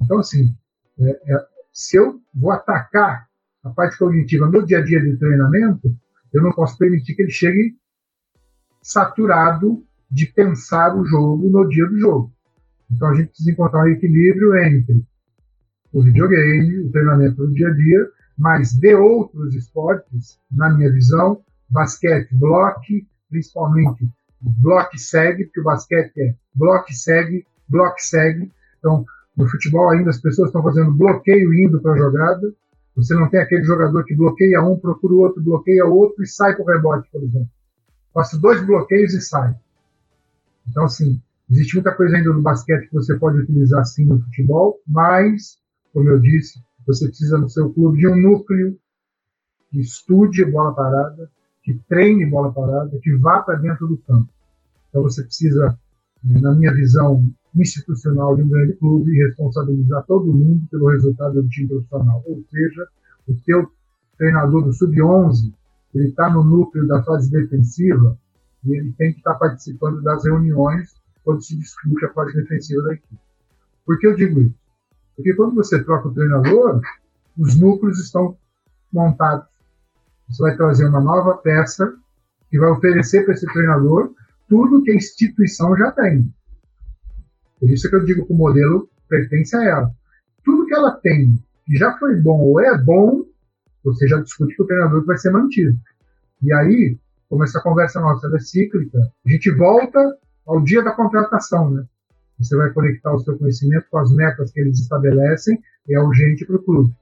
[0.00, 0.54] Então, assim,
[1.00, 3.26] é, é, se eu vou atacar
[3.64, 5.96] a parte cognitiva no dia a dia de treinamento,
[6.34, 7.76] eu não posso permitir que ele chegue
[8.82, 12.32] saturado de pensar o jogo no dia do jogo.
[12.90, 15.04] Então a gente precisa encontrar um equilíbrio entre
[15.92, 21.40] o videogame, o treinamento do dia a dia, mas de outros esportes, na minha visão,
[21.70, 24.08] basquete, bloque, principalmente
[24.40, 28.52] bloque segue, porque o basquete é bloque segue, bloque segue.
[28.78, 29.04] Então,
[29.36, 32.54] no futebol ainda as pessoas estão fazendo bloqueio indo para a jogada.
[32.96, 36.54] Você não tem aquele jogador que bloqueia um, procura o outro, bloqueia outro e sai
[36.56, 37.50] com o rebote, por exemplo.
[38.12, 39.54] Faço dois bloqueios e sai.
[40.68, 44.80] Então, assim, existe muita coisa ainda no basquete que você pode utilizar sim no futebol,
[44.86, 45.58] mas,
[45.92, 48.78] como eu disse, você precisa no seu clube de um núcleo
[49.70, 51.30] que estude bola parada,
[51.62, 54.28] que treine bola parada, que vá para dentro do campo.
[54.88, 55.76] Então você precisa,
[56.22, 61.48] né, na minha visão institucional de um grande clube, responsabilizar todo mundo pelo resultado do
[61.48, 62.22] time profissional.
[62.26, 62.88] Ou seja,
[63.28, 63.70] o teu
[64.18, 65.52] treinador do sub-11,
[65.94, 68.18] ele está no núcleo da fase defensiva
[68.64, 72.82] e ele tem que estar tá participando das reuniões quando se discute a fase defensiva
[72.82, 73.18] da equipe.
[73.86, 74.54] Por que eu digo isso?
[75.16, 76.80] Porque quando você troca o treinador,
[77.38, 78.36] os núcleos estão
[78.92, 79.46] montados.
[80.28, 81.94] Você vai trazer uma nova peça
[82.50, 84.12] que vai oferecer para esse treinador
[84.48, 86.32] tudo que a instituição já tem.
[87.64, 89.90] Por isso que eu digo que o modelo pertence a ela.
[90.44, 93.24] Tudo que ela tem, que já foi bom ou é bom,
[93.82, 95.74] você já discute que o treinador vai ser mantido.
[96.42, 99.98] E aí, como essa conversa nossa é cíclica, a gente volta
[100.46, 101.86] ao dia da contratação, né?
[102.38, 106.44] Você vai conectar o seu conhecimento com as metas que eles estabelecem e é urgente
[106.44, 106.92] para o clube.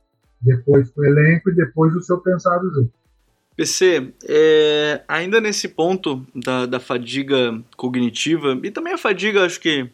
[0.40, 2.92] Depois para o elenco e depois o seu pensar do jogo.
[3.57, 9.90] PC, é, ainda nesse ponto da, da fadiga cognitiva e também a fadiga, acho que,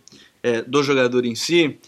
[0.49, 1.79] é, do jogador em si,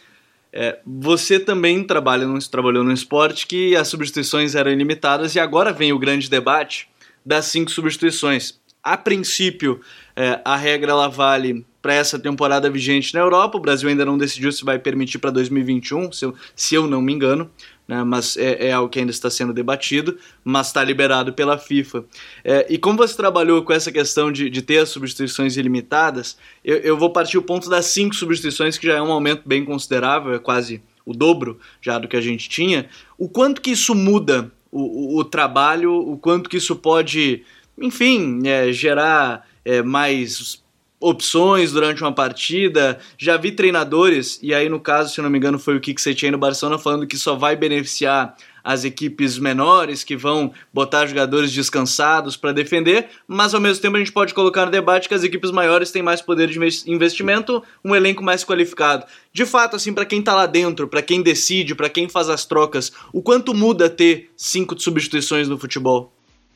[0.52, 5.72] é, você também trabalha no, trabalhou no esporte que as substituições eram ilimitadas e agora
[5.72, 6.88] vem o grande debate
[7.24, 8.58] das cinco substituições.
[8.82, 9.80] A princípio,
[10.16, 13.58] é, a regra ela vale para essa temporada vigente na Europa.
[13.58, 17.00] O Brasil ainda não decidiu se vai permitir para 2021, se eu, se eu não
[17.00, 17.50] me engano,
[17.90, 22.04] né, mas é, é, algo que ainda está sendo debatido, mas está liberado pela FIFA.
[22.44, 26.76] É, e como você trabalhou com essa questão de, de ter as substituições ilimitadas, eu,
[26.76, 30.32] eu vou partir o ponto das cinco substituições, que já é um aumento bem considerável,
[30.32, 32.88] é quase o dobro já do que a gente tinha.
[33.18, 37.42] O quanto que isso muda o, o, o trabalho, o quanto que isso pode,
[37.76, 40.62] enfim, é, gerar é, mais
[41.00, 42.98] opções durante uma partida.
[43.16, 46.30] Já vi treinadores, e aí no caso, se não me engano, foi o Kik Setien
[46.30, 52.36] no Barcelona, falando que só vai beneficiar as equipes menores que vão botar jogadores descansados
[52.36, 55.50] para defender, mas ao mesmo tempo a gente pode colocar no debate que as equipes
[55.50, 59.06] maiores têm mais poder de investimento, um elenco mais qualificado.
[59.32, 62.44] De fato, assim, para quem tá lá dentro, para quem decide, para quem faz as
[62.44, 66.12] trocas, o quanto muda ter cinco substituições no futebol?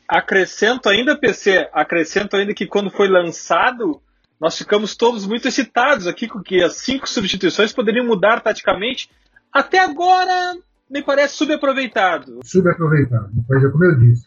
[0.07, 3.99] Acrescento ainda, PC, acrescento ainda que quando foi lançado,
[4.39, 9.09] nós ficamos todos muito excitados aqui com que as cinco substituições poderiam mudar taticamente.
[9.51, 10.57] Até agora,
[10.89, 12.39] me parece subaproveitado.
[12.43, 13.31] Subaproveitado.
[13.47, 14.25] Pois é, como eu disse,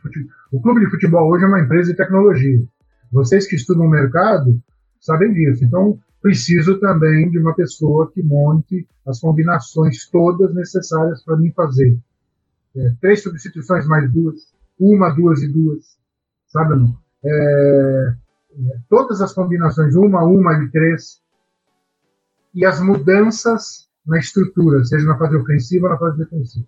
[0.50, 2.62] o clube de futebol hoje é uma empresa de tecnologia.
[3.12, 4.60] Vocês que estudam o mercado
[5.00, 5.64] sabem disso.
[5.64, 11.96] Então, preciso também de uma pessoa que monte as combinações todas necessárias para mim fazer.
[12.76, 14.36] É, três substituições mais duas,
[14.78, 15.96] uma, duas e duas,
[16.46, 16.96] sabe não?
[17.24, 18.14] É,
[18.88, 21.20] todas as combinações, uma, uma e três,
[22.54, 26.66] e as mudanças na estrutura, seja na fase ofensiva ou na fase defensiva.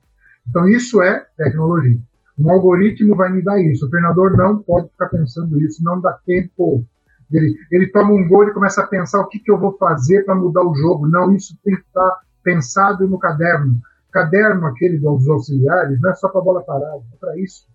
[0.49, 1.99] Então, isso é tecnologia.
[2.38, 3.87] Um algoritmo vai me dar isso.
[3.87, 6.85] O treinador não pode ficar pensando isso, não dá tempo.
[7.31, 10.25] Ele, ele toma um gol e começa a pensar o que, que eu vou fazer
[10.25, 11.07] para mudar o jogo.
[11.07, 13.81] Não, isso tem que estar pensado no caderno.
[14.11, 17.66] Caderno, aquele dos auxiliares, não é só para bola parada, é para isso.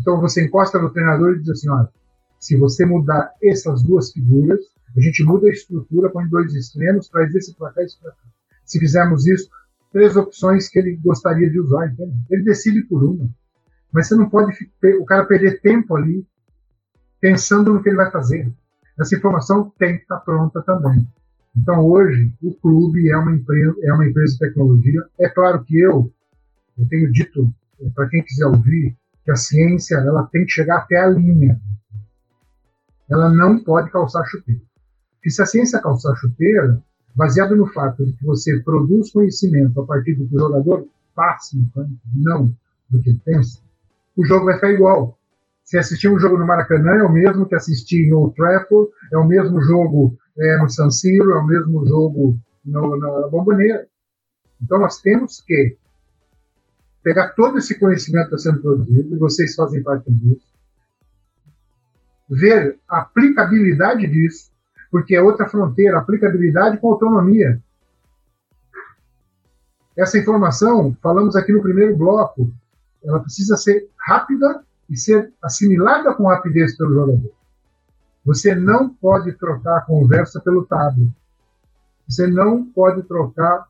[0.00, 1.88] Então você encosta no treinador e diz assim: olha,
[2.38, 4.60] se você mudar essas duas figuras,
[4.96, 8.12] a gente muda a estrutura, põe dois extremos, traz esse para cá e esse para
[8.12, 8.18] cá.
[8.64, 9.48] Se fizermos isso,
[9.92, 12.14] três opções que ele gostaria de usar, entende?
[12.30, 13.28] Ele decide por uma.
[13.92, 14.52] Mas você não pode
[15.00, 16.26] o cara perder tempo ali
[17.20, 18.52] pensando no que ele vai fazer.
[18.98, 21.06] Essa informação tem que estar pronta também.
[21.56, 25.02] Então, hoje, o clube é uma empresa, é uma empresa de tecnologia.
[25.18, 26.12] É claro que eu,
[26.78, 27.50] eu tenho dito,
[27.94, 28.94] para quem quiser ouvir,
[29.24, 31.60] que a ciência ela tem que chegar até a linha.
[33.10, 34.60] Ela não pode calçar chuteira.
[35.24, 36.82] E se a ciência calçar chuteira,
[37.14, 41.56] baseado no fato de que você produz conhecimento a partir do que o jogador passa
[41.56, 42.54] no campo, não
[42.90, 43.60] do que ele pensa,
[44.16, 45.18] o jogo vai ficar igual.
[45.64, 49.26] Se assistir um jogo no Maracanã é o mesmo que assistir no Trafford, é o
[49.26, 53.86] mesmo jogo é, no San Siro, é o mesmo jogo no, na Bomboneira.
[54.62, 55.76] Então nós temos que
[57.02, 60.55] pegar todo esse conhecimento que está sendo produzido, e vocês fazem parte disso,
[62.28, 64.50] ver a aplicabilidade disso,
[64.90, 67.60] porque é outra fronteira, aplicabilidade com autonomia.
[69.96, 72.52] Essa informação, falamos aqui no primeiro bloco,
[73.04, 77.32] ela precisa ser rápida e ser assimilada com rapidez pelo jogador.
[78.24, 81.10] Você não pode trocar a conversa pelo tablet.
[82.08, 83.66] Você não pode trocar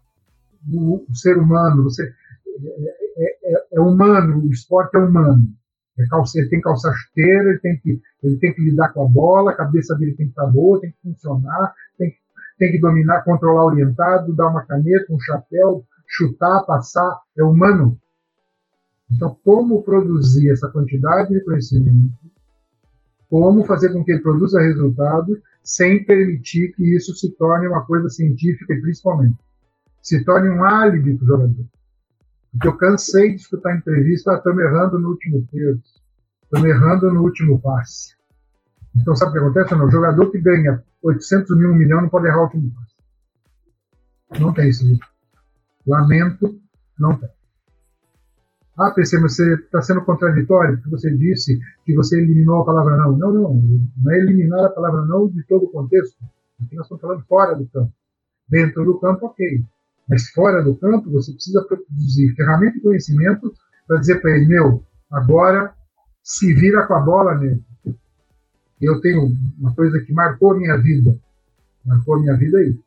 [0.72, 1.84] o, ser humano.
[1.84, 5.46] Você é, é, é, é, humano, o esporte é humano.
[5.98, 9.50] Ele tem que calçar chuteira, ele tem que, ele tem que lidar com a bola,
[9.50, 12.12] a cabeça dele tem que estar boa, tem que funcionar, tem,
[12.58, 17.20] tem que dominar, controlar orientado, dar uma caneta, um chapéu, chutar, passar.
[17.36, 17.98] É humano.
[19.10, 22.12] Então, como produzir essa quantidade de conhecimento,
[23.28, 28.08] como fazer com que ele produza resultado sem permitir que isso se torne uma coisa
[28.08, 29.36] científica e principalmente
[30.00, 31.66] se torne um álibi para o jogador.
[32.56, 36.02] Porque eu cansei de escutar entrevista, ah, estamos errando no último terço,
[36.42, 38.16] estamos errando no último passe.
[38.96, 39.74] Então, sabe o que acontece?
[39.74, 44.40] Não, o jogador que ganha 800 mil, um milhão, não pode errar o último passe.
[44.40, 44.84] Não tem isso.
[45.86, 46.58] Lamento,
[46.98, 47.28] não tem.
[48.78, 53.16] Ah, PC, você está sendo contraditório porque você disse que você eliminou a palavra não.
[53.16, 53.54] Não, não.
[54.02, 56.16] Não é eliminar a palavra não de todo o contexto.
[56.62, 57.92] Aqui nós estamos falando fora do campo.
[58.48, 59.64] Dentro do campo, ok.
[60.08, 63.52] Mas fora do campo, você precisa produzir ferramenta e conhecimento
[63.86, 65.74] para dizer para ele, meu, agora
[66.22, 67.64] se vira com a bola nele.
[68.80, 71.18] Eu tenho uma coisa que marcou minha vida.
[71.84, 72.78] Marcou minha vida aí.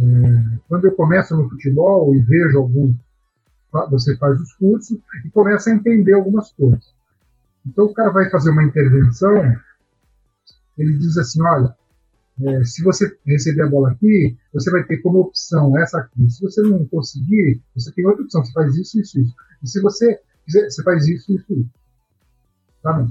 [0.00, 2.94] É, quando eu começo no futebol e vejo algum
[3.90, 6.94] você faz os cursos e começa a entender algumas coisas.
[7.66, 9.34] Então o cara vai fazer uma intervenção,
[10.76, 11.74] ele diz assim, olha,
[12.40, 16.30] é, se você receber a bola aqui, você vai ter como opção essa aqui.
[16.30, 19.34] Se você não conseguir, você tem outra opção, você faz isso, isso, isso.
[19.62, 21.70] E se você quiser, você faz isso, isso, isso.
[22.82, 23.06] Tá?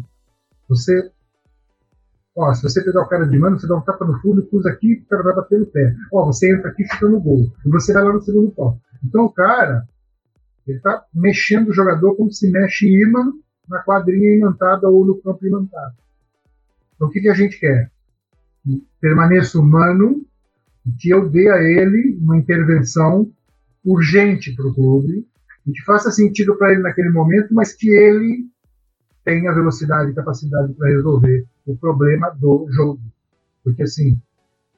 [0.68, 1.12] Você
[2.36, 4.48] Ó, se você pegar o cara de mano, você dá um tapa no fundo, e
[4.48, 5.94] cruza aqui, o cara vai bater no pé.
[6.14, 7.52] Ó, você entra aqui, fica no gol.
[7.66, 8.80] E você vai lá no segundo pau.
[9.04, 9.86] Então o cara,
[10.66, 13.34] ele está mexendo o jogador como se mexe imã
[13.67, 15.96] na quadrinha imantada ou no campo imantado.
[16.96, 17.92] Então, o que, que a gente quer?
[19.00, 20.26] Permaneça humano
[20.86, 23.32] e que eu dê a ele uma intervenção
[23.84, 25.28] urgente para o clube
[25.66, 28.48] e que faça sentido para ele naquele momento, mas que ele
[29.24, 33.02] tenha velocidade e capacidade para resolver o problema do jogo.
[33.64, 34.20] Porque, assim,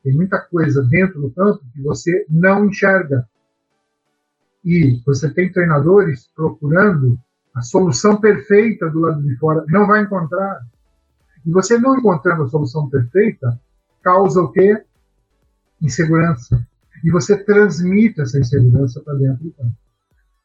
[0.04, 3.28] tem muita coisa dentro do campo que você não enxerga
[4.64, 7.18] e você tem treinadores procurando
[7.54, 10.62] a solução perfeita do lado de fora, não vai encontrar.
[11.46, 13.60] E você não encontrando a solução perfeita,
[14.04, 14.84] causa o quê?
[15.82, 16.66] Insegurança.
[17.04, 19.74] E você transmite essa insegurança para dentro do campo.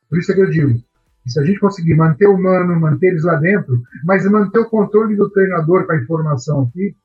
[0.09, 0.83] Por isso é que eu digo,
[1.27, 5.15] se a gente conseguir manter o humano, manter eles lá dentro, mas manter o controle
[5.15, 6.97] do treinador com a informação aqui,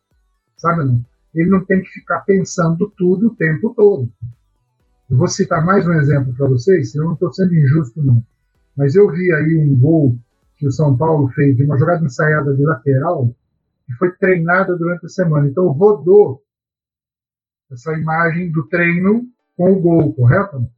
[0.57, 0.85] sabe?
[0.85, 1.03] Não?
[1.35, 4.09] Ele não tem que ficar pensando tudo o tempo todo.
[5.09, 8.23] Eu vou citar mais um exemplo para vocês, eu não estou sendo injusto, não.
[8.77, 10.17] Mas eu vi aí um gol
[10.57, 13.27] que o São Paulo fez de uma jogada ensaiada de lateral,
[13.85, 15.47] que foi treinada durante a semana.
[15.47, 16.41] Então rodou
[17.73, 20.69] essa imagem do treino com o gol, correto?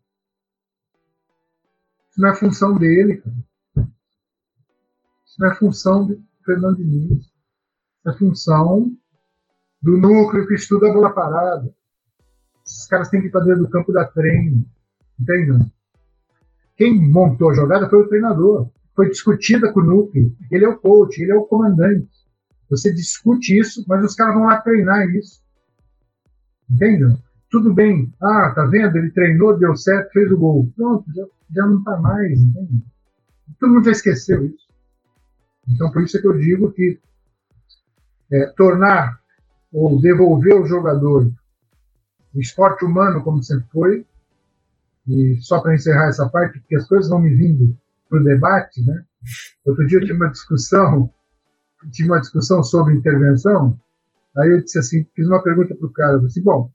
[2.10, 3.36] Isso não é função dele, cara.
[5.26, 7.26] Isso não é função de Fernando Diniz.
[7.26, 8.92] Isso é função
[9.82, 11.76] do núcleo que estuda a bola parada.
[12.66, 14.66] Esses caras têm que para dentro do campo da treino.
[15.20, 15.72] Entendem?
[16.78, 18.70] Quem montou a jogada foi o treinador.
[18.96, 20.36] Foi discutida com o núcleo.
[20.50, 22.10] Ele é o coach, ele é o comandante.
[22.70, 25.45] Você discute isso, mas os caras vão lá treinar isso.
[26.70, 27.18] Entendem?
[27.50, 28.14] Tudo bem.
[28.22, 28.98] Ah, tá vendo?
[28.98, 30.72] Ele treinou, deu certo, fez o gol.
[30.76, 32.40] Pronto, já, já não tá mais.
[32.40, 32.84] Entende?
[33.60, 34.66] Todo mundo já esqueceu isso.
[35.70, 37.00] Então, por isso é que eu digo que
[38.32, 39.20] é, tornar
[39.72, 41.32] ou devolver ao jogador
[42.34, 44.06] o esporte humano como sempre foi.
[45.08, 47.78] E só para encerrar essa parte, porque as coisas vão me vindo
[48.10, 49.04] para o debate, né?
[49.66, 51.12] Outro dia eu tive uma discussão,
[51.92, 53.80] tive uma discussão sobre intervenção.
[54.38, 56.70] Aí eu disse assim, fiz uma pergunta para o cara, eu disse, bom,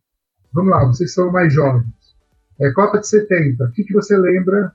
[0.53, 1.87] vamos lá, vocês são mais jovens.
[2.59, 4.73] É Copa de 70, o que, que você lembra?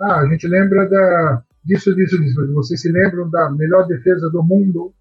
[0.00, 2.52] Ah, a gente lembra da, disso, disso, disso.
[2.54, 4.92] Vocês se lembram da melhor defesa do mundo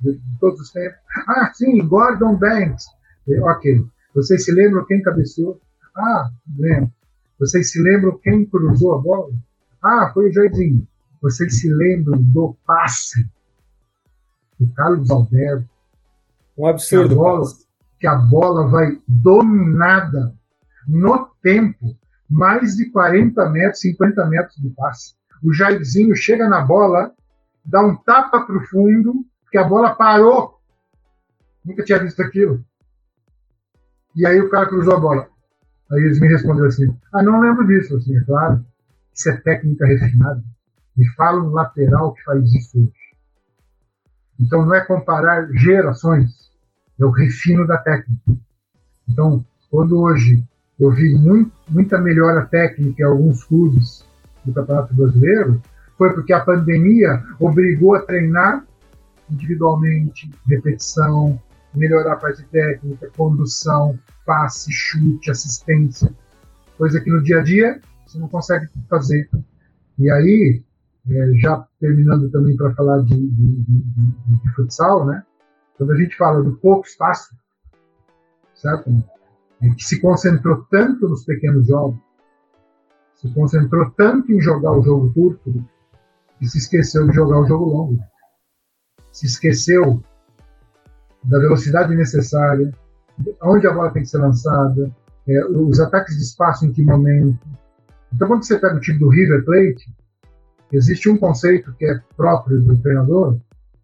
[0.00, 0.98] de, de todos os tempos?
[1.28, 2.86] Ah, sim, Gordon Banks.
[3.42, 3.84] Ok.
[4.14, 5.60] Vocês se lembram quem cabeceou?
[5.96, 6.92] Ah, lembro.
[7.38, 9.32] Vocês se lembram quem cruzou a bola?
[9.82, 10.86] Ah, foi o Jairzinho.
[11.22, 13.26] Vocês se lembram do passe
[14.58, 15.68] do Carlos Alberto?
[16.60, 17.08] Um absurdo.
[17.08, 17.46] Que a bola,
[18.00, 20.34] que a bola vai dominada
[20.86, 21.96] no tempo,
[22.28, 25.14] mais de 40 metros, 50 metros de passe.
[25.42, 27.12] O Jairzinho chega na bola,
[27.64, 30.60] dá um tapa para o fundo, que a bola parou.
[31.64, 32.62] Nunca tinha visto aquilo.
[34.14, 35.28] E aí o cara cruzou a bola.
[35.92, 37.96] Aí eles me responderam assim: Ah, não lembro disso.
[37.96, 38.64] Assim, é claro,
[39.14, 40.42] isso é técnica refinada.
[40.94, 42.92] Me fala um lateral que faz isso hoje.
[44.38, 46.39] Então não é comparar gerações,
[47.04, 48.36] o refino da técnica.
[49.08, 50.42] Então, quando hoje
[50.78, 54.04] eu vi muito, muita melhora técnica em alguns clubes
[54.44, 55.60] do Campeonato Brasileiro,
[55.96, 58.64] foi porque a pandemia obrigou a treinar
[59.30, 61.40] individualmente, repetição,
[61.74, 66.12] melhorar a parte técnica, condução, passe, chute, assistência,
[66.76, 69.28] coisa que no dia a dia você não consegue fazer.
[69.98, 70.62] E aí,
[71.08, 75.22] é, já terminando também para falar de, de, de, de, futsal, né?
[75.80, 77.34] Quando a gente fala do pouco espaço,
[78.54, 78.90] certo?
[79.62, 81.98] É que se concentrou tanto nos pequenos jogos,
[83.14, 85.64] se concentrou tanto em jogar o jogo curto,
[86.38, 87.98] que se esqueceu de jogar o jogo longo.
[89.10, 90.04] Se esqueceu
[91.24, 92.70] da velocidade necessária,
[93.42, 94.94] onde a bola tem que ser lançada,
[95.26, 97.38] é, os ataques de espaço em que momento.
[98.12, 99.96] Então, quando você pega o time do River Plate,
[100.70, 103.38] existe um conceito que é próprio do treinador,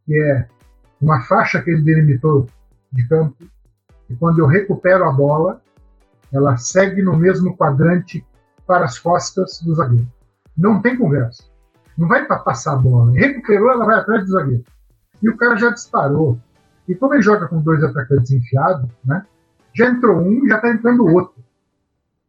[0.04, 0.55] que é
[1.00, 2.46] uma faixa que ele delimitou
[2.92, 3.36] de campo,
[4.08, 5.60] e quando eu recupero a bola,
[6.32, 8.24] ela segue no mesmo quadrante
[8.66, 10.08] para as costas do zagueiro.
[10.56, 11.44] Não tem conversa.
[11.96, 13.12] Não vai para passar a bola.
[13.12, 14.64] Recuperou, ela vai atrás do zagueiro.
[15.22, 16.38] E o cara já disparou.
[16.88, 19.24] E como ele joga com dois atacantes enfiados, né?
[19.74, 21.34] Já entrou um já está entrando o outro.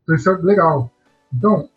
[0.04, 0.92] Então isso é legal.
[1.34, 1.70] Então,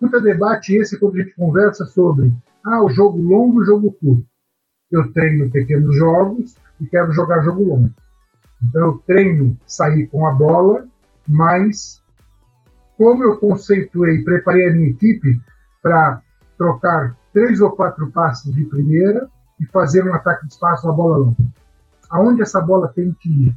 [0.00, 2.32] muito debate esse quando a gente conversa sobre
[2.64, 4.26] ah, o jogo longo e o jogo curto.
[4.90, 7.90] Eu treino pequenos jogos e quero jogar jogo longo.
[8.62, 10.86] Então eu treino sair com a bola,
[11.26, 12.02] mas
[12.96, 15.40] como eu conceituei, preparei a minha equipe
[15.82, 16.20] para
[16.56, 19.28] trocar três ou quatro passes de primeira
[19.60, 21.58] e fazer um ataque de espaço na bola longa
[22.10, 23.56] aonde essa bola tem que ir.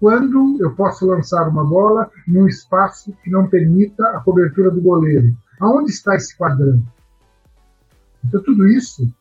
[0.00, 5.36] Quando eu posso lançar uma bola num espaço que não permita a cobertura do goleiro?
[5.60, 6.86] Aonde está esse quadrante?
[8.24, 9.12] Então, tudo isso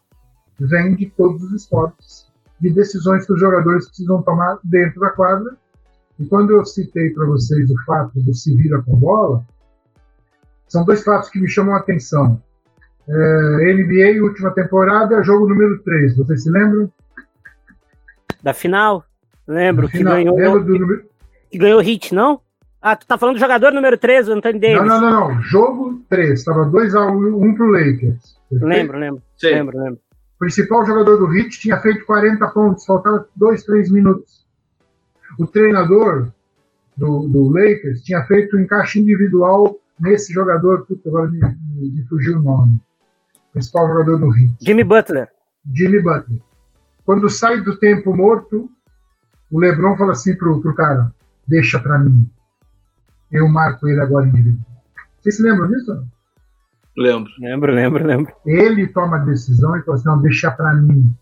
[0.59, 2.27] vem de todos os esportes,
[2.59, 5.55] de decisões que os jogadores precisam tomar dentro da quadra.
[6.19, 9.45] E quando eu citei para vocês o fato do se vira com bola,
[10.67, 12.41] são dois fatos que me chamam a atenção.
[13.07, 16.91] É, NBA, última temporada, jogo número 3, vocês se lembram?
[18.43, 19.05] Da final?
[19.47, 20.35] Lembro, que ganhou.
[20.35, 21.03] Lembro do...
[21.49, 22.41] Que ganhou hit, não?
[22.81, 24.77] Ah, tu tá falando do jogador número 13, o Anthony Davis.
[24.77, 25.41] Não, não, não, não.
[25.41, 26.43] Jogo 3.
[26.43, 28.37] Tava 2x1 um, um pro Lakers.
[28.51, 29.21] Lembro, lembro.
[29.37, 29.47] Sim.
[29.47, 29.99] Lembro, lembro.
[30.38, 34.45] O principal jogador do Hit tinha feito 40 pontos, faltava 2, 3 minutos.
[35.39, 36.31] O treinador
[36.95, 42.03] do, do Lakers tinha feito um encaixe individual nesse jogador, puta, agora me, me, me
[42.07, 42.79] fugiu o nome.
[43.51, 44.55] Principal jogador do Rio.
[44.61, 45.27] Jimmy Butler.
[45.73, 46.39] Jimmy Butler.
[47.03, 48.69] Quando sai do tempo morto,
[49.49, 51.11] o LeBron fala assim pro, pro cara:
[51.47, 52.29] deixa pra mim.
[53.31, 54.65] Eu marco ele agora individual.
[55.19, 56.05] Vocês se lembram disso?
[56.97, 57.31] Lembro.
[57.39, 58.33] Lembro, lembro, lembro.
[58.45, 61.13] Ele toma a decisão e fala assim: não, deixa pra mim.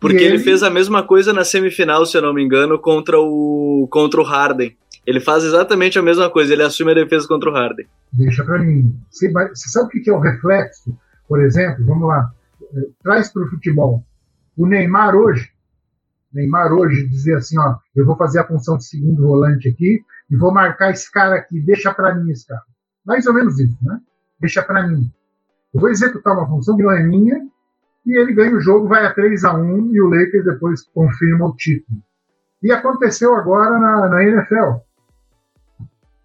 [0.00, 0.24] Porque ele...
[0.36, 4.20] ele- fez a mesma coisa na semifinal, se eu não me engano, contra o contra
[4.20, 4.76] o Harden.
[5.06, 7.86] Ele faz exatamente a mesma coisa, ele assume a defesa contra o Harden.
[8.12, 8.94] Deixa pra mim.
[9.10, 10.96] Você, vai- você sabe o que que é o reflexo?
[11.28, 12.30] Por exemplo, vamos lá,
[12.74, 14.02] eh, traz para o futebol.
[14.56, 15.48] O Neymar hoje,
[16.32, 20.36] Neymar hoje dizer assim, ó, eu vou fazer a função de segundo volante aqui e
[20.36, 22.62] vou marcar esse cara aqui, deixa pra mim esse cara.
[23.04, 23.98] Mais ou menos isso, né?
[24.40, 25.10] Deixa pra mim.
[25.72, 27.46] Eu vou executar uma função que não é minha
[28.06, 31.46] e ele ganha o jogo, vai a 3 a 1 e o Lakers depois confirma
[31.46, 32.00] o título.
[32.62, 34.80] E aconteceu agora na, na NFL.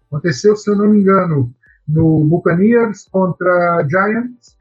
[0.06, 1.52] Aconteceu, se eu não me engano,
[1.88, 4.56] no Buccaneers contra Giants.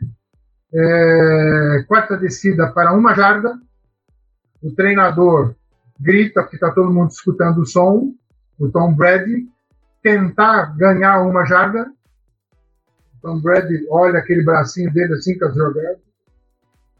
[0.74, 3.60] É, quarta descida para uma jarda.
[4.62, 5.56] O treinador
[6.00, 8.14] grita, porque está todo mundo escutando o som.
[8.60, 9.48] O Tom Brady
[10.02, 11.92] tentar ganhar uma jarda.
[13.22, 16.00] Tom Brady olha aquele bracinho dele assim com as jogadas.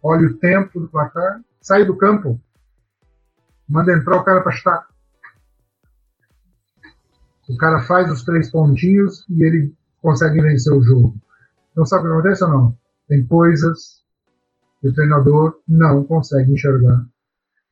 [0.04, 1.42] Olha o tempo do placar.
[1.62, 2.40] Sai do campo.
[3.68, 4.88] Manda entrar o cara para chutar.
[7.48, 11.16] O cara faz os três pontinhos e ele consegue vencer o jogo.
[11.76, 12.78] Não sabe o que acontece ou não?
[13.08, 14.04] Tem coisas
[14.80, 17.06] que o treinador não consegue enxergar.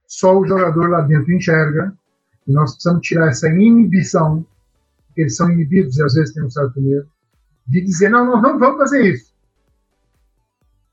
[0.06, 1.94] Só o jogador lá dentro enxerga.
[2.48, 4.46] E nós precisamos tirar essa inibição,
[5.08, 7.08] porque eles são inibidos e às vezes tem um certo medo,
[7.70, 9.34] de dizer: não, nós não vamos fazer isso.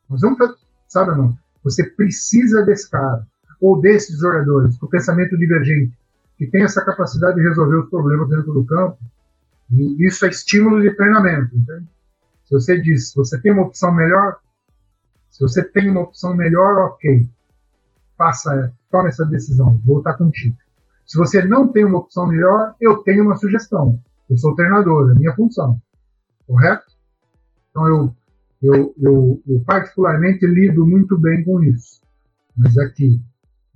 [0.08, 0.54] Nós vamos fazer.
[0.86, 1.36] Sabe não?
[1.64, 3.26] Você precisa desse cara,
[3.60, 5.98] ou desses jogadores, com pensamento divergente,
[6.36, 8.98] que tem essa capacidade de resolver os problemas dentro do campo.
[9.72, 11.56] E isso é estímulo de treinamento.
[11.56, 11.86] Entende?
[12.44, 14.38] Se você diz, você tem uma opção melhor,
[15.30, 17.28] se você tem uma opção melhor, ok.
[18.16, 20.56] Faça, tome essa decisão, vou estar contigo.
[21.04, 24.00] Se você não tem uma opção melhor, eu tenho uma sugestão.
[24.30, 25.80] Eu sou treinador, é minha função.
[26.46, 26.84] Correto?
[27.70, 28.16] Então eu,
[28.62, 32.00] eu, eu, eu particularmente lido muito bem com isso.
[32.56, 33.20] Mas aqui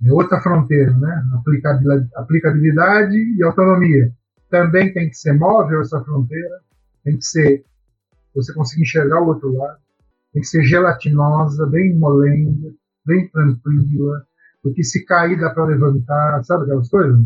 [0.05, 1.23] é outra fronteira, né?
[1.35, 4.11] Aplicabilidade, aplicabilidade e autonomia.
[4.49, 6.61] Também tem que ser móvel essa fronteira,
[7.03, 7.63] tem que ser
[8.33, 9.79] você conseguir enxergar o outro lado,
[10.33, 12.73] tem que ser gelatinosa, bem molenga,
[13.05, 14.25] bem tranquila,
[14.63, 17.19] porque se cair dá para levantar, sabe aquelas coisas?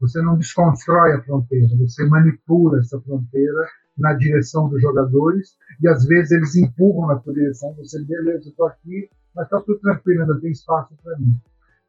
[0.00, 6.04] Você não desconstrói a fronteira, você manipula essa fronteira na direção dos jogadores e às
[6.04, 10.22] vezes eles empurram na tua direção, você, beleza, eu estou aqui, mas está tudo tranquilo,
[10.22, 11.34] ainda tem espaço para mim.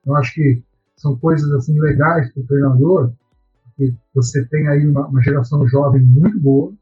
[0.06, 0.64] Eu acho que
[0.96, 3.14] são coisas assim legais para o treinador,
[3.66, 6.74] porque você tem aí uma, uma geração jovem muito boa,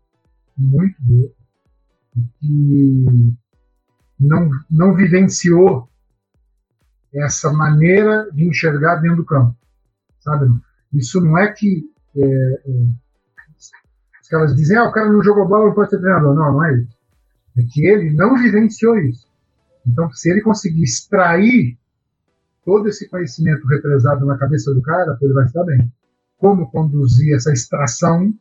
[0.57, 1.31] muito boa,
[2.39, 3.35] que
[4.19, 5.89] não, não vivenciou
[7.13, 9.55] essa maneira de enxergar dentro do campo,
[10.19, 10.53] sabe?
[10.93, 11.83] Isso não é que
[12.15, 12.87] é, é,
[14.25, 16.33] os caras dizem, ah, o cara não jogou bola, não pode ser treinador.
[16.33, 16.97] Não, não é isso.
[17.57, 19.27] É que ele não vivenciou isso.
[19.85, 21.77] Então, se ele conseguir extrair
[22.65, 25.93] todo esse conhecimento represado na cabeça do cara, ele vai estar bem.
[26.39, 28.33] Como conduzir essa extração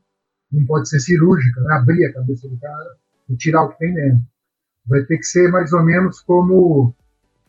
[0.50, 1.74] não pode ser cirúrgica, né?
[1.74, 2.96] abrir a cabeça do cara
[3.28, 4.22] e tirar o que tem dentro.
[4.86, 6.94] Vai ter que ser mais ou menos como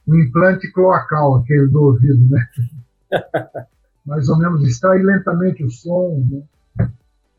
[0.06, 2.46] um implante cloacal, aquele do ouvido, né?
[4.06, 6.22] mais ou menos extrair lentamente o som.
[6.30, 6.44] Né?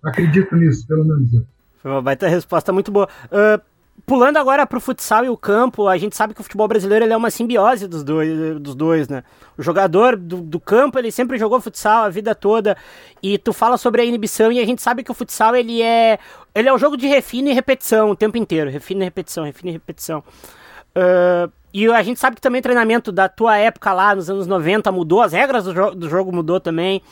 [0.07, 1.45] Acredito nisso, pelo menos.
[1.83, 3.09] Foi uma baita resposta muito boa.
[3.31, 3.61] Ah,
[4.05, 7.17] pulando agora pro futsal e o campo, a gente sabe que o futebol brasileiro é
[7.17, 9.25] uma simbiose dos dois, dos dois né?
[9.57, 12.77] O jogador do, do campo, ele sempre jogou futsal a vida toda,
[13.23, 16.19] e tu fala sobre a inibição, e a gente sabe que o futsal, ele é
[16.55, 19.71] ele é um jogo de refino e repetição o tempo inteiro, refino e repetição, refino
[19.71, 20.23] e repetição.
[20.95, 21.49] Ah,
[21.79, 24.91] e a gente sabe que também o treinamento da tua época lá, nos anos 90,
[24.91, 27.03] mudou, as regras do, jo do jogo mudou também,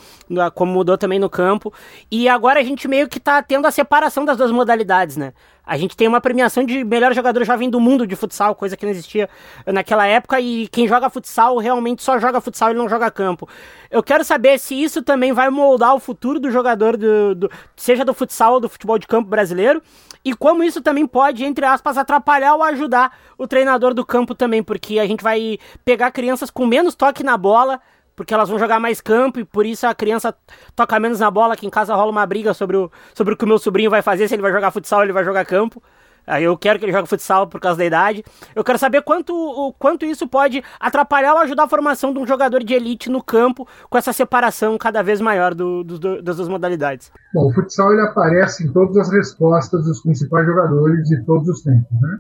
[0.54, 1.70] como mudou também no campo.
[2.10, 5.34] E agora a gente meio que tá tendo a separação das duas modalidades, né?
[5.66, 8.84] A gente tem uma premiação de melhor jogador jovem do mundo de futsal, coisa que
[8.86, 9.28] não existia
[9.66, 13.46] naquela época, e quem joga futsal realmente só joga futsal e não joga campo.
[13.90, 18.04] Eu quero saber se isso também vai moldar o futuro do jogador, do, do- seja
[18.04, 19.82] do futsal ou do futebol de campo brasileiro,
[20.24, 24.62] e como isso também pode, entre aspas, atrapalhar ou ajudar o treinador do campo também,
[24.62, 27.80] porque a gente vai pegar crianças com menos toque na bola,
[28.16, 30.34] porque elas vão jogar mais campo e por isso a criança
[30.74, 33.44] toca menos na bola, que em casa rola uma briga sobre o, sobre o que
[33.44, 35.82] o meu sobrinho vai fazer, se ele vai jogar futsal ou ele vai jogar campo.
[36.26, 38.24] Eu quero que ele jogue futsal por causa da idade.
[38.54, 42.26] Eu quero saber quanto, o quanto isso pode atrapalhar ou ajudar a formação de um
[42.26, 46.48] jogador de elite no campo com essa separação cada vez maior do, do, das duas
[46.48, 47.12] modalidades.
[47.32, 51.62] Bom, o futsal ele aparece em todas as respostas dos principais jogadores de todos os
[51.62, 52.00] tempos.
[52.00, 52.18] Né?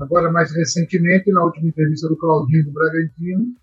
[0.00, 3.54] Agora, mais recentemente, na última entrevista do Claudinho do Bragantino,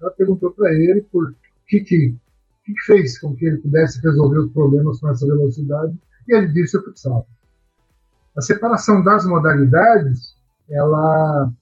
[0.00, 1.34] ela perguntou para ele por
[1.66, 2.16] que, que,
[2.64, 5.94] que fez com que ele pudesse resolver os problemas com essa velocidade,
[6.28, 7.26] e ele disse o futsal.
[8.36, 10.36] A separação das modalidades,
[10.68, 11.52] ela,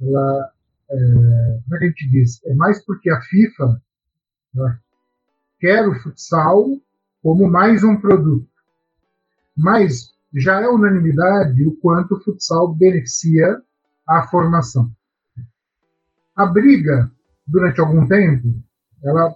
[0.00, 0.52] ela
[0.90, 2.44] é, como é que a gente diz?
[2.44, 3.80] É mais porque a FIFA
[5.58, 6.66] quer o futsal
[7.22, 8.48] como mais um produto.
[9.56, 13.60] Mas já é unanimidade o quanto o futsal beneficia
[14.06, 14.90] a formação.
[16.34, 17.10] A briga,
[17.46, 18.62] durante algum tempo,
[19.04, 19.34] ela,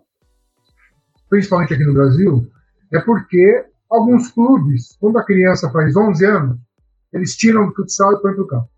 [1.28, 2.50] principalmente aqui no Brasil,
[2.92, 6.58] é porque alguns clubes, quando a criança faz 11 anos,
[7.12, 8.68] eles tiram do futsal e põem para o campo.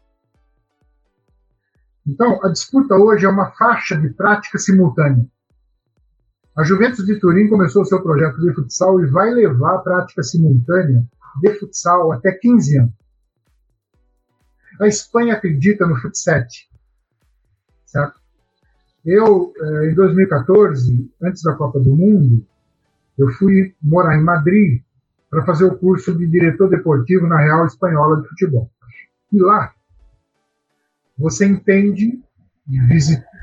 [2.06, 5.26] Então, a disputa hoje é uma faixa de prática simultânea.
[6.56, 11.04] A Juventus de Turim começou seu projeto de futsal e vai levar a prática simultânea
[11.40, 12.94] de futsal até 15 anos.
[14.80, 16.42] A Espanha acredita no futsal,
[17.84, 18.18] certo?
[19.04, 22.44] Eu, eh, em 2014, antes da Copa do Mundo,
[23.16, 24.82] eu fui morar em Madrid
[25.30, 28.70] para fazer o curso de diretor deportivo na Real Espanhola de Futebol.
[29.32, 29.74] E lá,
[31.18, 32.22] você entende,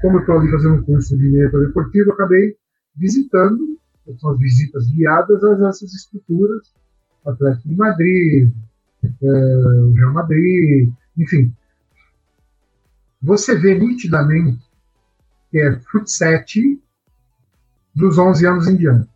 [0.01, 2.55] como eu estou ali fazendo um curso de diretor deportivo, eu acabei
[2.95, 3.77] visitando,
[4.19, 6.73] são as visitas guiadas a essas estruturas,
[7.25, 8.51] Atlético de Madrid,
[9.03, 11.53] é, o Real Madrid, enfim.
[13.21, 14.63] Você vê nitidamente
[15.49, 16.43] que é futsal
[17.95, 19.09] dos 11 anos em diante.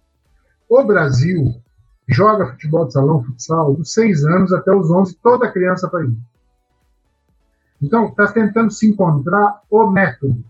[0.68, 1.62] O Brasil
[2.10, 6.30] joga futebol de salão, futsal, dos 6 anos até os 11, toda criança faz isso.
[7.82, 10.44] Então, está tentando se encontrar o método.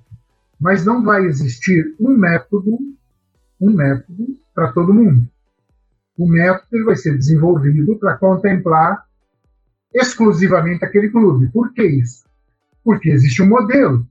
[0.59, 2.77] Mas não vai existir um método,
[3.61, 5.27] um método para todo mundo.
[6.17, 9.05] O método vai ser desenvolvido para contemplar
[9.93, 11.49] exclusivamente aquele clube.
[11.49, 12.23] Por que isso?
[12.83, 14.05] Porque existe um modelo.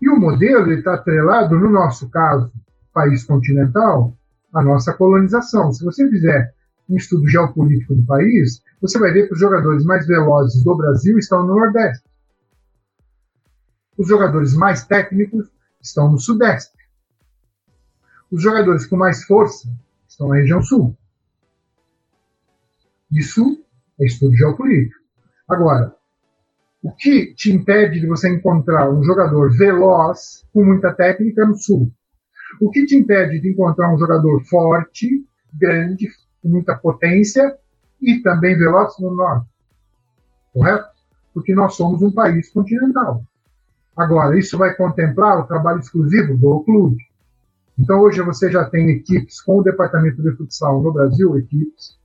[0.00, 2.52] E o modelo está atrelado, no nosso caso,
[2.92, 4.16] país continental,
[4.52, 5.72] à nossa colonização.
[5.72, 6.54] Se você fizer
[6.88, 11.18] um estudo geopolítico do país, você vai ver que os jogadores mais velozes do Brasil
[11.18, 12.04] estão no Nordeste.
[13.96, 15.50] Os jogadores mais técnicos
[15.80, 16.76] estão no Sudeste.
[18.30, 19.68] Os jogadores com mais força
[20.08, 20.96] estão na região Sul.
[23.10, 23.62] Isso
[24.00, 25.00] é estudo geopolítico.
[25.48, 25.94] Agora,
[26.82, 31.92] o que te impede de você encontrar um jogador veloz com muita técnica no Sul?
[32.60, 35.24] O que te impede de encontrar um jogador forte,
[35.54, 36.08] grande,
[36.42, 37.56] com muita potência
[38.00, 39.46] e também veloz no norte.
[40.52, 40.88] Correto?
[41.32, 43.24] Porque nós somos um país continental.
[43.96, 46.98] Agora, isso vai contemplar o trabalho exclusivo do clube.
[47.78, 51.98] Então, hoje você já tem equipes com o departamento de futsal no Brasil, equipes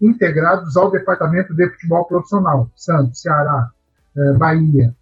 [0.00, 2.70] integrados ao departamento de futebol profissional.
[2.74, 3.70] Santos, Ceará,
[4.16, 4.94] eh, Bahia,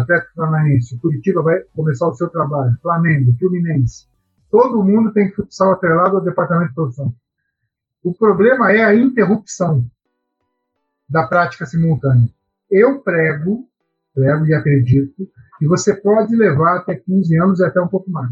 [0.00, 4.06] Atlético Paranaense, Curitiba vai começar o seu trabalho, Flamengo, Fluminense.
[4.52, 7.14] Todo mundo tem futsal atrelado ao departamento profissional.
[8.04, 9.82] O problema é a interrupção
[11.08, 12.28] da prática simultânea.
[12.70, 13.66] Eu prego,
[14.14, 15.26] prego e acredito,
[15.58, 18.30] que você pode levar até 15 anos e até um pouco mais.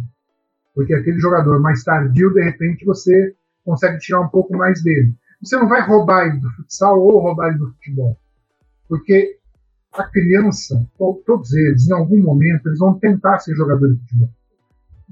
[0.74, 5.16] Porque aquele jogador mais tardio, de repente, você consegue tirar um pouco mais dele.
[5.42, 8.18] Você não vai roubar ele do futsal ou roubar ele do futebol.
[8.86, 9.38] Porque
[9.94, 10.86] a criança,
[11.24, 14.39] todos eles, em algum momento, eles vão tentar ser jogadores de futebol.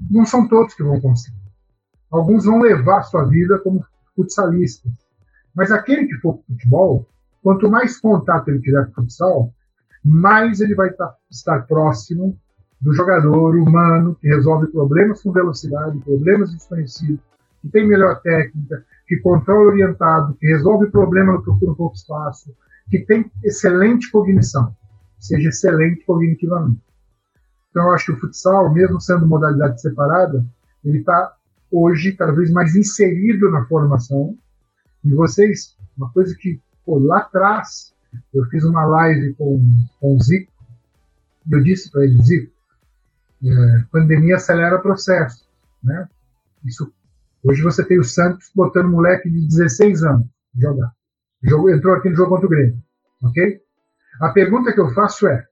[0.09, 1.37] Não são todos que vão conseguir.
[2.11, 3.85] Alguns vão levar sua vida como
[4.15, 4.91] futsalistas.
[5.55, 7.07] Mas aquele que for futebol,
[7.41, 9.53] quanto mais contato ele tiver com o futsal,
[10.03, 10.89] mais ele vai
[11.29, 12.37] estar próximo
[12.79, 17.19] do jogador humano que resolve problemas com velocidade, problemas desconhecidos,
[17.61, 21.43] que tem melhor técnica, que controla orientado, que resolve problema no
[21.75, 22.55] pouco espaço,
[22.89, 24.73] que tem excelente cognição,
[25.19, 26.81] seja excelente cognitivamente.
[27.79, 30.45] Então, eu acho que o futsal, mesmo sendo modalidade separada,
[30.83, 31.33] ele está
[31.71, 34.37] hoje cada vez mais inserido na formação.
[35.01, 37.95] E vocês, uma coisa que pô, lá atrás
[38.33, 39.63] eu fiz uma live com,
[39.97, 40.51] com o Zico,
[41.47, 42.51] e eu disse para ele, Zico,
[43.45, 45.47] é, pandemia acelera o processo,
[45.81, 46.05] né?
[46.65, 46.91] Isso,
[47.41, 50.91] hoje você tem o Santos botando moleque de 16 anos jogar.
[51.41, 52.83] Jogo, entrou aqui no jogo contra o Grêmio,
[53.23, 53.61] ok?
[54.19, 55.47] A pergunta que eu faço é,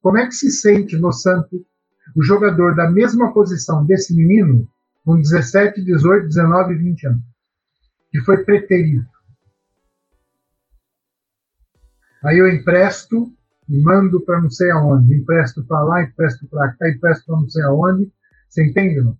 [0.00, 1.71] como é que se sente no Santos
[2.16, 4.68] o jogador da mesma posição desse menino
[5.04, 7.22] com 17, 18, 19 e 20 anos,
[8.10, 9.06] que foi preterido.
[12.24, 13.32] Aí eu empresto
[13.68, 17.48] e mando para não sei aonde, empresto para lá, empresto para cá, empresto para não
[17.48, 18.12] sei aonde.
[18.48, 19.00] Você entende?
[19.00, 19.16] Não?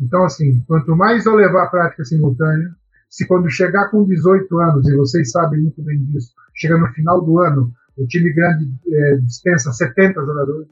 [0.00, 2.74] Então, assim, quanto mais eu levar a prática simultânea,
[3.08, 7.20] se quando chegar com 18 anos, e vocês sabem muito bem disso, chega no final
[7.22, 10.68] do ano, o time grande é, dispensa 70 jogadores,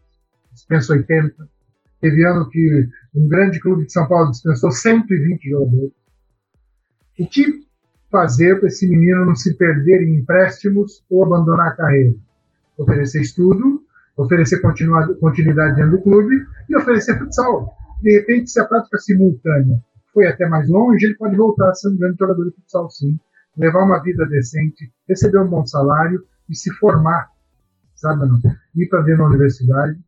[0.53, 1.49] dispensa 80.
[2.01, 5.93] Teve ano que um grande clube de São Paulo dispensou 120 jogadores.
[7.19, 7.67] O que
[8.11, 12.15] fazer para esse menino não se perder em empréstimos ou abandonar a carreira?
[12.79, 13.83] Oferecer estudo,
[14.17, 16.35] oferecer continuidade dentro do clube
[16.69, 17.75] e oferecer futsal.
[18.03, 19.81] De repente, se a prática simultânea
[20.13, 23.19] foi até mais longe, ele pode voltar a ser um grande jogador de futsal, sim.
[23.57, 27.29] Levar uma vida decente, receber um bom salário e se formar,
[27.95, 28.27] sabe?
[28.27, 28.41] Não?
[28.75, 29.99] Ir para dentro da universidade.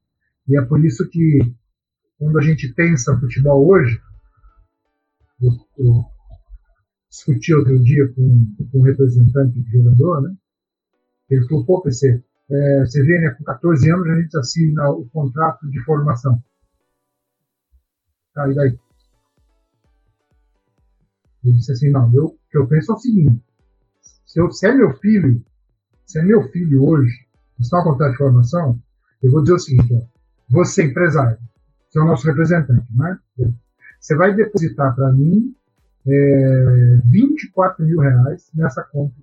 [0.49, 1.39] E é por isso que,
[2.19, 4.01] quando a gente pensa futebol hoje,
[5.41, 6.05] eu, eu
[7.09, 10.35] discuti outro dia com, com um representante de jogador, né?
[11.31, 15.09] Ele falou, pô, PC, é, você vê, né, com 14 anos a gente assina o
[15.09, 16.43] contrato de formação.
[18.35, 18.79] Tá, e daí?
[21.45, 23.43] Ele disse assim, não, eu, o que eu penso é o seguinte,
[24.27, 25.45] se, eu, se é meu filho,
[26.07, 27.27] se é meu filho hoje,
[27.59, 28.83] está no contrato de formação,
[29.23, 30.07] eu vou dizer o seguinte, ó,
[30.49, 31.39] você empresário,
[31.89, 33.19] você é o nosso representante, né?
[34.01, 35.55] Você vai depositar para mim
[36.07, 39.15] é, 24 mil reais nessa conta.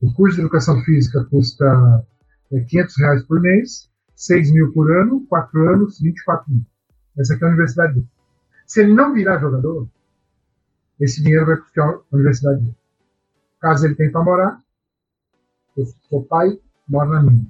[0.00, 2.04] O curso de educação física custa
[2.52, 6.64] é, 500 reais por mês, 6 mil por ano, 4 anos, 24 mil.
[7.18, 8.08] Essa aqui é a universidade dele.
[8.66, 9.88] Se ele não virar jogador,
[11.00, 12.76] esse dinheiro vai para a universidade dele.
[13.60, 14.62] Caso ele tenha para morar,
[16.08, 16.58] sou pai,
[16.88, 17.46] moro na minha.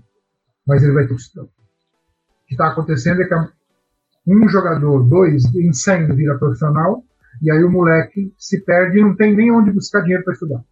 [0.67, 1.49] Mas ele vai ter que estudar.
[2.53, 3.35] Que está acontecendo é que
[4.27, 7.03] um jogador, dois, em 100 vira profissional,
[7.41, 10.63] e aí o moleque se perde e não tem nem onde buscar dinheiro para estudar.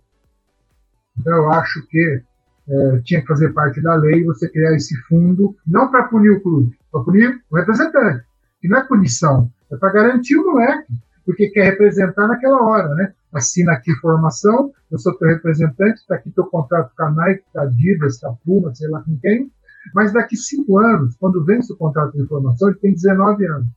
[1.18, 2.22] Então eu acho que
[2.68, 6.42] é, tinha que fazer parte da lei você criar esse fundo, não para punir o
[6.42, 8.26] clube, para punir o representante.
[8.60, 10.92] Que não é punição, é para garantir o moleque,
[11.24, 13.14] porque quer representar naquela hora, né?
[13.32, 17.58] Assina aqui formação, eu sou teu representante, está aqui teu contrato com a Nike, com
[17.58, 19.50] a Adidas, com a Puma, sei lá com quem,
[19.94, 23.68] mas daqui cinco anos, quando vence o contrato de formação, ele tem 19 anos.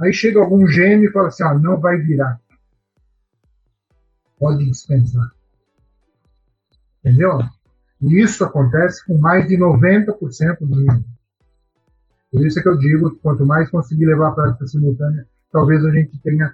[0.00, 2.40] Aí chega algum gênio e fala assim: ó, não vai virar.
[4.38, 5.30] Pode dispensar.
[7.04, 7.38] Entendeu?
[8.00, 11.04] E isso acontece com mais de 90% dos meninos.
[12.30, 15.90] Por isso é que eu digo quanto mais conseguir levar a prática simultânea, talvez a
[15.90, 16.52] gente tenha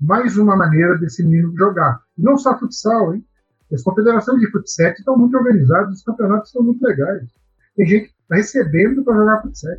[0.00, 2.00] mais uma maneira desse menino jogar.
[2.16, 3.26] E não só futsal, hein?
[3.72, 7.28] As confederações de futsal estão muito organizadas, os campeonatos estão muito legais.
[7.76, 9.72] Tem gente está recebendo para jogar futsal.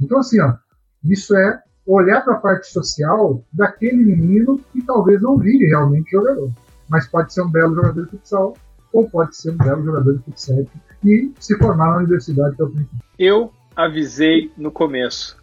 [0.00, 0.54] Então, assim, ó,
[1.04, 6.50] isso é olhar para a parte social daquele menino que talvez não vire realmente jogador,
[6.88, 8.56] mas pode ser um belo jogador de futsal
[8.92, 10.64] ou pode ser um belo jogador de futsal
[11.04, 13.00] e se formar na universidade que principal.
[13.18, 15.36] Eu avisei no começo,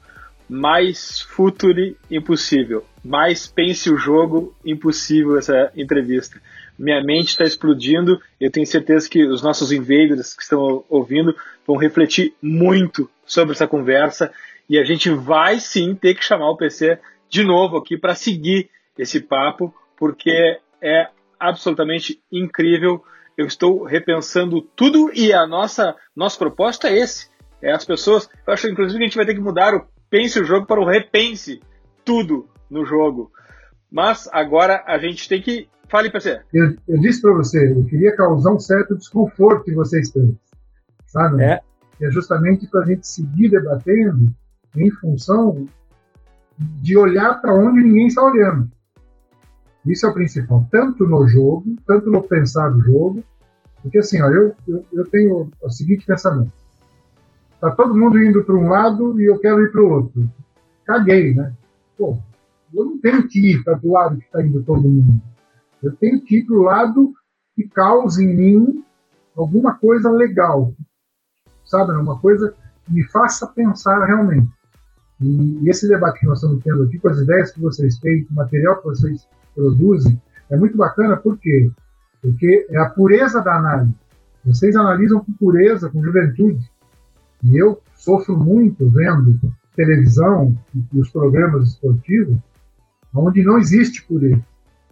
[0.50, 6.42] mais futuri impossível, mais pense o jogo impossível essa entrevista.
[6.82, 8.20] Minha mente está explodindo.
[8.40, 13.68] Eu tenho certeza que os nossos invaders que estão ouvindo vão refletir muito sobre essa
[13.68, 14.32] conversa
[14.68, 16.98] e a gente vai sim ter que chamar o PC
[17.30, 21.08] de novo aqui para seguir esse papo, porque é
[21.40, 23.04] absolutamente incrível.
[23.38, 27.30] Eu estou repensando tudo e a nossa nosso propósito é esse.
[27.62, 28.28] É as pessoas.
[28.46, 30.82] Eu acho inclusive que a gente vai ter que mudar o pense o jogo para
[30.82, 31.62] o repense
[32.04, 33.32] tudo no jogo.
[33.92, 35.68] Mas agora a gente tem que.
[35.92, 36.40] Fale, PC.
[36.54, 40.34] Eu, eu disse para você, eu queria causar um certo desconforto em vocês três.
[41.06, 41.44] Sabe?
[41.44, 41.60] É.
[42.00, 44.26] É justamente para a gente seguir debatendo
[44.78, 45.66] em função
[46.58, 48.72] de olhar para onde ninguém está olhando.
[49.86, 53.24] Isso é o principal, tanto no jogo, tanto no pensar do jogo,
[53.82, 56.54] porque assim, ó, eu, eu, eu tenho o seguinte pensamento:
[57.60, 60.30] tá todo mundo indo para um lado e eu quero ir para o outro.
[60.86, 61.52] Caguei, né?
[61.98, 62.18] Pô,
[62.74, 65.22] eu não tenho que ir para o lado que está indo todo mundo.
[65.82, 67.14] Eu tenho que ir para o lado
[67.56, 68.84] que cause em mim
[69.36, 70.74] alguma coisa legal,
[71.66, 71.92] sabe?
[71.94, 72.54] Uma coisa
[72.86, 74.50] que me faça pensar realmente.
[75.22, 78.34] E, esse debate que nós estamos tendo aqui, com as ideias que vocês têm, com
[78.34, 81.72] o material que vocês produzem, é muito bacana, por quê?
[82.22, 83.96] Porque é a pureza da análise.
[84.44, 86.70] Vocês analisam com pureza, com juventude.
[87.44, 89.40] E eu sofro muito vendo
[89.76, 90.56] televisão
[90.94, 92.38] e os programas esportivos,
[93.14, 94.44] onde não existe pureza.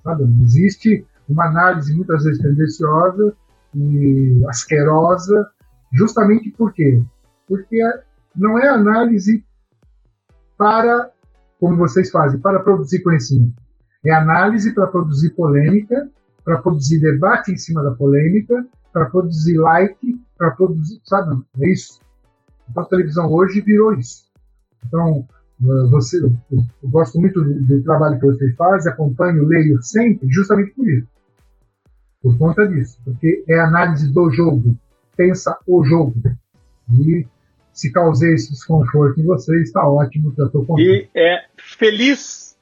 [0.04, 0.24] Sabe?
[0.42, 3.34] Existe uma análise muitas vezes tendenciosa
[3.76, 5.48] e asquerosa,
[5.94, 7.04] justamente por quê?
[7.48, 7.80] Porque
[8.36, 9.44] não é análise
[10.58, 11.12] para,
[11.60, 13.62] como vocês fazem, para produzir conhecimento.
[14.06, 16.10] É análise para produzir polêmica,
[16.44, 21.00] para produzir debate em cima da polêmica, para produzir like, para produzir.
[21.04, 21.42] Sabe?
[21.62, 22.00] É isso.
[22.70, 24.30] Então, a televisão hoje virou isso.
[24.86, 25.28] Então,
[25.60, 30.72] você, eu, eu gosto muito do, do, trabalho que vocês fazem, acompanho, leio sempre, justamente
[30.72, 31.08] por isso.
[32.22, 32.98] Por conta disso.
[33.04, 34.78] Porque é análise do jogo.
[35.18, 36.16] Pensa o jogo.
[36.94, 37.26] E
[37.74, 42.58] se causei esse desconforto em vocês, está ótimo, já estou E é feliz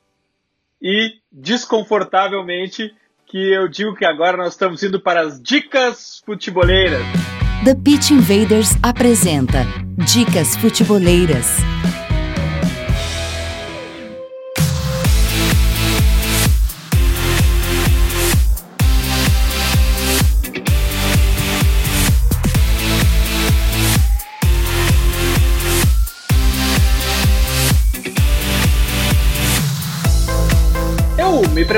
[0.82, 2.94] e desconfortavelmente
[3.26, 7.02] que eu digo que agora nós estamos indo para as dicas futeboleiras.
[7.66, 9.66] The Pitch Invaders apresenta
[9.98, 11.58] Dicas Futeboleiras.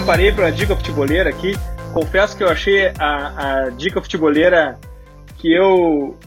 [0.10, 1.54] Preparei para a dica futeboleira aqui.
[1.94, 4.80] Confesso que eu achei a, a dica futeboleira
[5.38, 6.18] que eu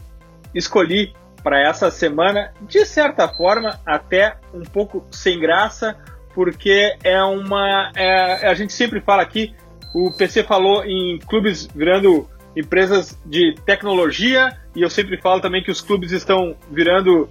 [0.55, 1.13] escolhi
[1.43, 5.97] para essa semana, de certa forma, até um pouco sem graça,
[6.33, 7.91] porque é uma.
[7.93, 9.53] É, a gente sempre fala aqui,
[9.93, 12.25] o PC falou em clubes virando
[12.55, 17.27] empresas de tecnologia, e eu sempre falo também que os clubes estão virando uh,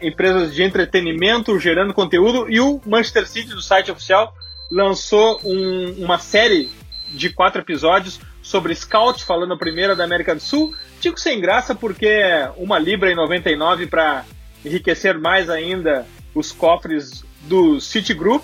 [0.00, 4.32] empresas de entretenimento, gerando conteúdo, e o Manchester City, do site oficial,
[4.72, 6.70] lançou um, uma série
[7.10, 10.74] de quatro episódios sobre Scout, falando a primeira da América do Sul.
[10.98, 12.08] Digo sem graça porque
[12.56, 14.24] uma libra e 99 para
[14.64, 18.42] enriquecer mais ainda os cofres do Citigroup.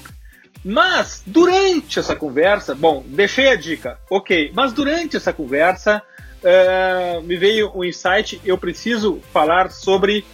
[0.62, 6.02] Mas durante essa conversa, bom, deixei a dica, ok, mas durante essa conversa
[6.42, 10.26] uh, me veio um insight, eu preciso falar sobre.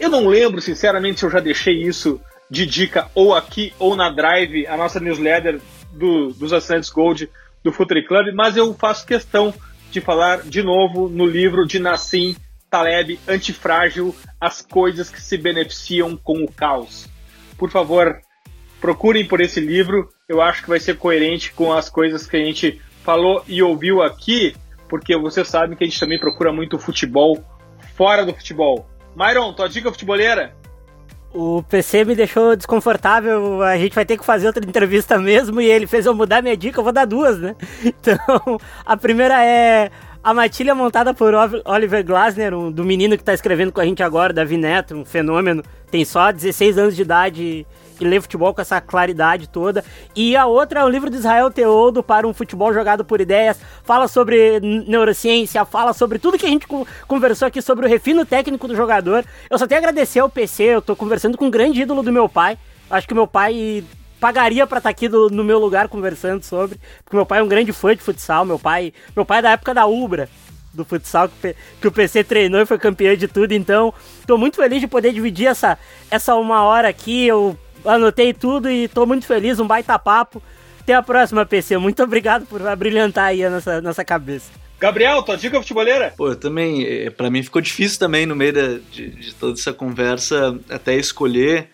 [0.00, 4.10] Eu não lembro, sinceramente, se eu já deixei isso de dica ou aqui ou na
[4.10, 5.60] Drive, a nossa newsletter
[5.92, 7.30] do, dos assinantes Gold
[7.62, 9.54] do Futuri Club, mas eu faço questão
[9.90, 12.36] de falar de novo no livro de Nassim
[12.68, 17.08] Taleb, Antifrágil, As Coisas que se Beneficiam com o Caos.
[17.56, 18.20] Por favor,
[18.80, 22.44] procurem por esse livro, eu acho que vai ser coerente com as coisas que a
[22.44, 24.54] gente falou e ouviu aqui,
[24.88, 27.42] porque vocês sabem que a gente também procura muito futebol
[27.96, 28.88] fora do futebol.
[29.16, 30.54] Myron, tua dica futebolera?
[31.34, 35.66] O PC me deixou desconfortável, a gente vai ter que fazer outra entrevista mesmo e
[35.66, 37.56] ele fez eu mudar minha dica, eu vou dar duas, né?
[37.84, 38.16] Então,
[38.86, 39.90] a primeira é
[40.22, 44.00] a matilha montada por Oliver Glasner, um, do menino que tá escrevendo com a gente
[44.00, 47.66] agora, Davi Neto, um fenômeno, tem só 16 anos de idade e
[48.00, 49.84] lê futebol com essa claridade toda.
[50.14, 53.60] E a outra é o livro de Israel Teodo para um futebol jogado por ideias.
[53.82, 56.66] Fala sobre neurociência, fala sobre tudo que a gente
[57.06, 59.24] conversou aqui sobre o refino técnico do jogador.
[59.50, 62.12] Eu só tenho a agradecer ao PC, eu tô conversando com um grande ídolo do
[62.12, 62.58] meu pai.
[62.90, 63.84] Acho que meu pai
[64.24, 67.42] pagaria para estar tá aqui do, no meu lugar conversando sobre, porque meu pai é
[67.42, 70.30] um grande fã de futsal, meu pai, meu pai é da época da Ubra,
[70.72, 73.92] do futsal que, que, o PC treinou e foi campeão de tudo, então
[74.26, 75.78] tô muito feliz de poder dividir essa,
[76.10, 77.54] essa uma hora aqui, eu
[77.84, 80.42] anotei tudo e tô muito feliz, um baita papo.
[80.80, 81.78] Até a próxima, PC.
[81.78, 84.50] Muito obrigado por brilhantar aí a nossa, nossa cabeça.
[84.78, 86.12] Gabriel, tua dica futebolera?
[86.14, 89.72] Pô, também, eh, para mim ficou difícil também no meio de, de, de toda essa
[89.72, 91.70] conversa até escolher,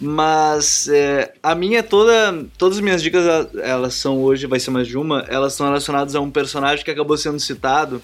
[0.00, 3.24] mas é, a minha toda, todas as minhas dicas,
[3.62, 6.90] elas são hoje, vai ser mais de uma, elas são relacionadas a um personagem que
[6.90, 8.00] acabou sendo citado,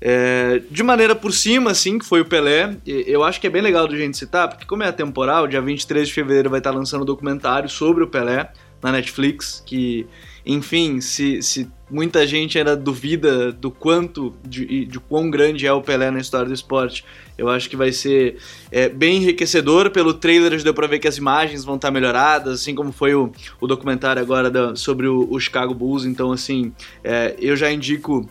[0.00, 2.76] é, de maneira por cima, assim, que foi o Pelé.
[2.86, 6.08] Eu acho que é bem legal de gente citar, porque como é temporal, dia 23
[6.08, 8.50] de fevereiro vai estar lançando um documentário sobre o Pelé
[8.82, 10.06] na Netflix, que,
[10.44, 15.80] enfim, se, se muita gente ainda duvida do quanto, de, de quão grande é o
[15.80, 17.04] Pelé na história do esporte,
[17.38, 18.36] eu acho que vai ser
[18.70, 19.90] é, bem enriquecedor.
[19.90, 23.14] Pelo trailer já deu pra ver que as imagens vão estar melhoradas, assim como foi
[23.14, 23.30] o,
[23.60, 26.04] o documentário agora da, sobre o, o, Chicago Bulls.
[26.04, 26.72] Então, assim,
[27.04, 28.28] é, eu já indico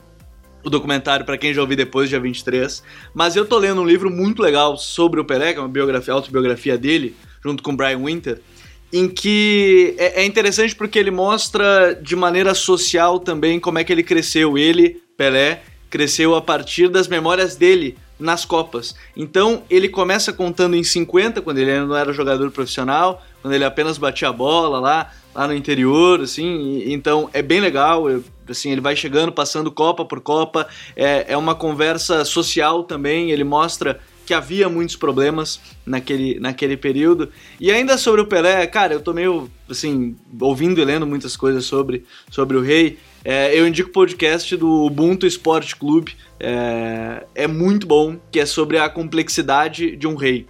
[0.66, 2.84] o documentário para quem já ouviu depois, dia 23.
[3.14, 6.14] Mas eu tô lendo um livro muito legal sobre o Pelé, que é uma biografia,
[6.14, 8.42] autobiografia dele, junto com Brian Winter,
[8.92, 13.94] em que é, é interessante porque ele mostra de maneira social também como é que
[13.94, 14.58] ele cresceu.
[14.58, 18.96] Ele, Pelé, cresceu a partir das memórias dele nas Copas.
[19.16, 23.66] Então ele começa contando em 50, quando ele ainda não era jogador profissional, quando ele
[23.66, 26.84] apenas batia a bola lá, lá no interior, assim.
[26.92, 28.10] Então é bem legal.
[28.10, 30.68] Eu, assim, ele vai chegando, passando Copa por Copa.
[30.96, 33.32] É, é uma conversa social também.
[33.32, 37.30] Ele mostra que havia muitos problemas naquele, naquele período.
[37.60, 41.66] E ainda sobre o Pelé, cara, eu tô meio, assim, ouvindo e lendo muitas coisas
[41.66, 42.98] sobre, sobre o rei.
[43.28, 46.16] É, eu indico o podcast do Ubuntu Esporte Clube.
[46.40, 50.46] É, é muito bom, que é sobre a complexidade de um rei.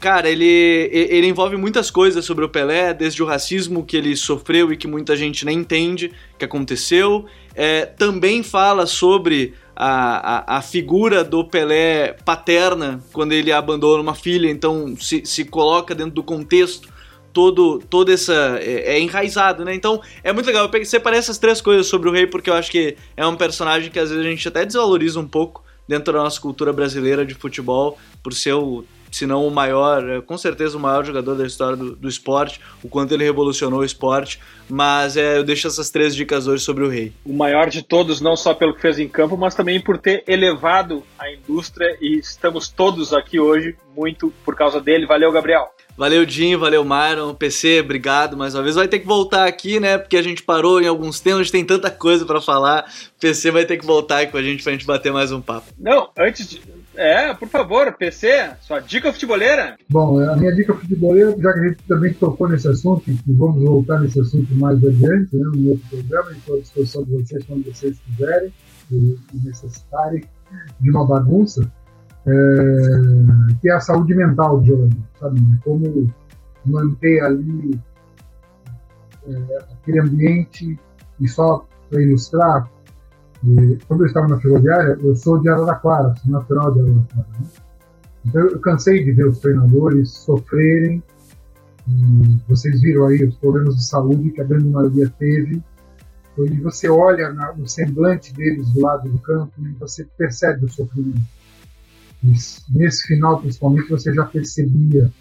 [0.00, 0.46] Cara, ele,
[0.90, 4.86] ele envolve muitas coisas sobre o Pelé, desde o racismo que ele sofreu e que
[4.86, 7.26] muita gente nem entende que aconteceu.
[7.54, 14.14] É, também fala sobre a, a, a, figura do Pelé paterna quando ele abandona uma
[14.14, 16.88] filha, então se, se coloca dentro do contexto
[17.32, 18.58] todo, toda essa.
[18.60, 19.74] É, é, enraizado, né?
[19.74, 20.70] Então é muito legal.
[20.72, 23.90] Eu separei essas três coisas sobre o rei porque eu acho que é um personagem
[23.90, 27.34] que às vezes a gente até desvaloriza um pouco dentro da nossa cultura brasileira de
[27.34, 31.46] futebol, por ser o se não o maior, é, com certeza o maior jogador da
[31.46, 35.90] história do, do esporte, o quanto ele revolucionou o esporte, mas é, eu deixo essas
[35.90, 37.12] três dicas hoje sobre o Rei.
[37.24, 40.22] O maior de todos, não só pelo que fez em campo, mas também por ter
[40.26, 45.06] elevado a indústria e estamos todos aqui hoje muito por causa dele.
[45.06, 45.68] Valeu, Gabriel!
[45.98, 48.76] Valeu, Dinho, valeu, Myron, PC, obrigado mais uma vez.
[48.76, 49.98] Vai ter que voltar aqui, né?
[49.98, 52.84] Porque a gente parou em alguns temas, tem tanta coisa para falar.
[53.20, 55.66] PC vai ter que voltar aí com a gente pra gente bater mais um papo.
[55.76, 56.62] Não, antes de,
[56.94, 59.76] é, por favor, PC, sua dica futeboleira.
[59.90, 63.60] Bom, a minha dica futeboleira, já que a gente também tocou nesse assunto, e vamos
[63.64, 67.64] voltar nesse assunto mais adiante, né, no outro programa, estou à disposição de vocês quando
[67.64, 68.52] vocês quiserem
[68.92, 70.22] e necessitarem
[70.80, 71.68] de uma bagunça,
[72.26, 75.40] é, que é a saúde mental de jogador, sabe?
[75.64, 76.12] Como
[76.64, 77.80] manter ali
[79.26, 80.78] é, aquele ambiente,
[81.20, 82.70] e só para ilustrar,
[83.44, 87.26] e quando eu estava na ferroviária, eu sou de Araraquara, sou natural de Araraquara.
[87.38, 87.46] Né?
[88.26, 91.02] Então eu cansei de ver os treinadores sofrerem.
[92.48, 95.62] vocês viram aí os problemas de saúde que a grande maioria teve.
[96.36, 100.68] E você olha na, no semblante deles do lado do campo e você percebe o
[100.68, 101.20] sofrimento.
[102.22, 105.12] Nesse final, principalmente, você já percebia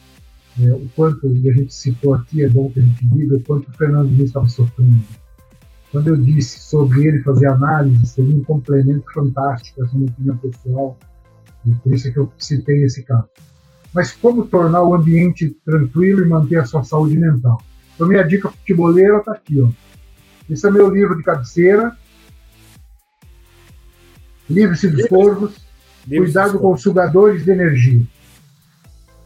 [0.59, 3.43] é, o quanto, e a gente citou aqui, é bom que a gente diga, o
[3.43, 5.03] quanto o Fernando Diniz estava sofrendo
[5.91, 10.97] quando eu disse sobre ele fazer análise, seria um complemento fantástico, essa minha opinião pessoal,
[11.65, 13.27] e por isso é que eu citei esse caso.
[13.93, 17.61] Mas como tornar o ambiente tranquilo e manter a sua saúde mental?
[17.95, 19.61] Então, minha dica futeboleira está aqui.
[19.61, 19.69] Ó.
[20.49, 21.97] Esse é meu livro de cabeceira.
[24.49, 25.66] Livre-se dos corvos.
[26.07, 28.05] Cuidado com os sugadores de energia.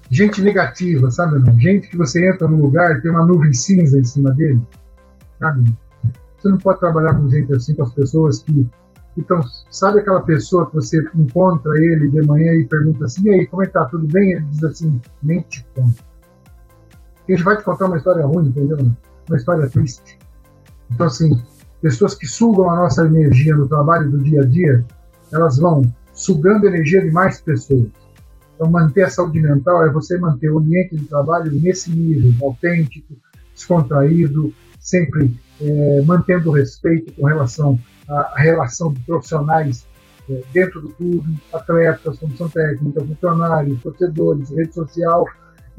[0.09, 1.39] Gente negativa, sabe?
[1.39, 1.57] Não?
[1.59, 4.61] Gente que você entra num lugar e tem uma nuvem cinza em cima dele.
[5.39, 5.73] Sabe?
[6.37, 8.67] Você não pode trabalhar com gente assim, com as pessoas que.
[9.17, 13.47] Então, sabe aquela pessoa que você encontra ele de manhã e pergunta assim: e aí,
[13.47, 13.85] como é que tá?
[13.85, 14.33] Tudo bem?
[14.33, 16.03] Ele diz assim: nem te conto.
[17.27, 18.77] a gente vai te contar uma história ruim, entendeu?
[19.29, 20.17] Uma história triste.
[20.89, 21.41] Então, assim,
[21.81, 24.83] pessoas que sugam a nossa energia no trabalho do dia a dia,
[25.31, 25.83] elas vão
[26.21, 27.89] sugando energia de mais pessoas.
[28.55, 33.15] Então, manter a saúde mental é você manter o ambiente de trabalho nesse nível, autêntico,
[33.55, 39.87] descontraído, sempre é, mantendo o respeito com relação à, à relação de profissionais
[40.29, 45.25] é, dentro do clube, atletas, comissão técnica, funcionários, torcedores, rede social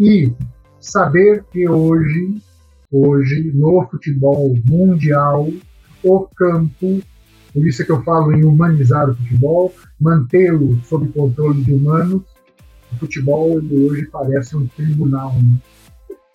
[0.00, 0.32] e
[0.80, 2.42] saber que hoje,
[2.90, 5.48] hoje no futebol mundial,
[6.02, 7.00] o campo,
[7.52, 12.22] por isso é que eu falo em humanizar o futebol, mantê-lo sob controle de humanos,
[12.92, 15.34] o futebol hoje parece um tribunal.
[15.34, 15.58] Né?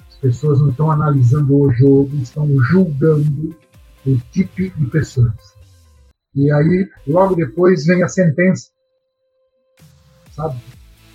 [0.08, 3.56] As pessoas não estão analisando o jogo, estão julgando
[4.06, 5.56] o tipo de pessoas.
[6.36, 8.70] E aí, logo depois, vem a sentença.
[10.32, 10.60] Sabe?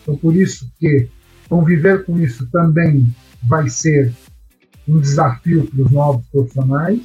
[0.03, 1.09] Então, por isso que
[1.49, 3.15] conviver com isso também
[3.49, 4.13] vai ser
[4.89, 7.01] um desafio para os novos profissionais,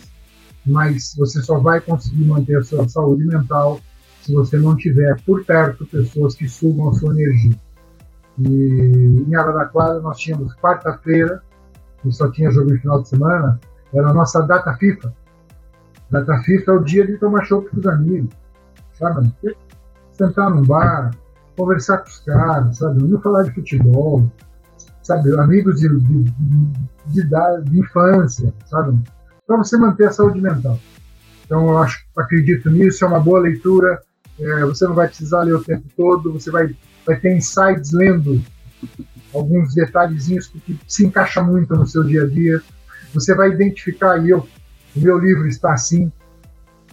[0.67, 3.79] mas você só vai conseguir manter a sua saúde mental
[4.21, 7.57] se você não tiver por perto pessoas que sugam a sua energia.
[8.39, 11.41] E em Araraquara nós tínhamos quarta-feira
[12.01, 13.59] que só tinha jogo no final de semana,
[13.93, 15.13] era a nossa data FIFA.
[16.11, 18.29] Data FIFA é o dia de tomar chopp com os amigos,
[18.93, 19.33] sabe?
[20.13, 21.11] Sentar num bar,
[21.57, 23.03] conversar com os caras, sabe?
[23.03, 24.29] Não falar de futebol,
[25.03, 25.37] sabe?
[25.39, 29.01] Amigos de, de, de, de, de infância, sabe?
[29.47, 30.77] Para você manter a saúde mental.
[31.45, 34.01] Então, eu acho, acredito nisso, é uma boa leitura.
[34.37, 36.75] É, você não vai precisar ler o tempo todo, você vai,
[37.05, 38.43] vai ter insights lendo
[39.33, 42.61] alguns detalhezinhos que se encaixa muito no seu dia a dia.
[43.13, 44.45] Você vai identificar, e eu,
[44.95, 46.11] o meu livro está assim,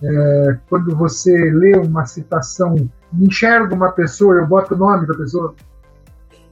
[0.03, 5.55] é, quando você lê uma citação, enxerga uma pessoa, eu boto o nome da pessoa.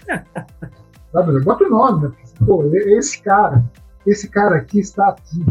[1.13, 1.35] Sabe?
[1.35, 2.15] Eu boto o nome, né?
[2.45, 3.63] Pô, esse cara,
[4.07, 5.45] esse cara aqui está aqui.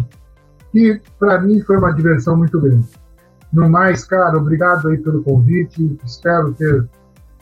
[0.74, 2.88] E para mim foi uma diversão muito grande.
[3.52, 5.98] No mais, cara, obrigado aí pelo convite.
[6.06, 6.88] Espero ter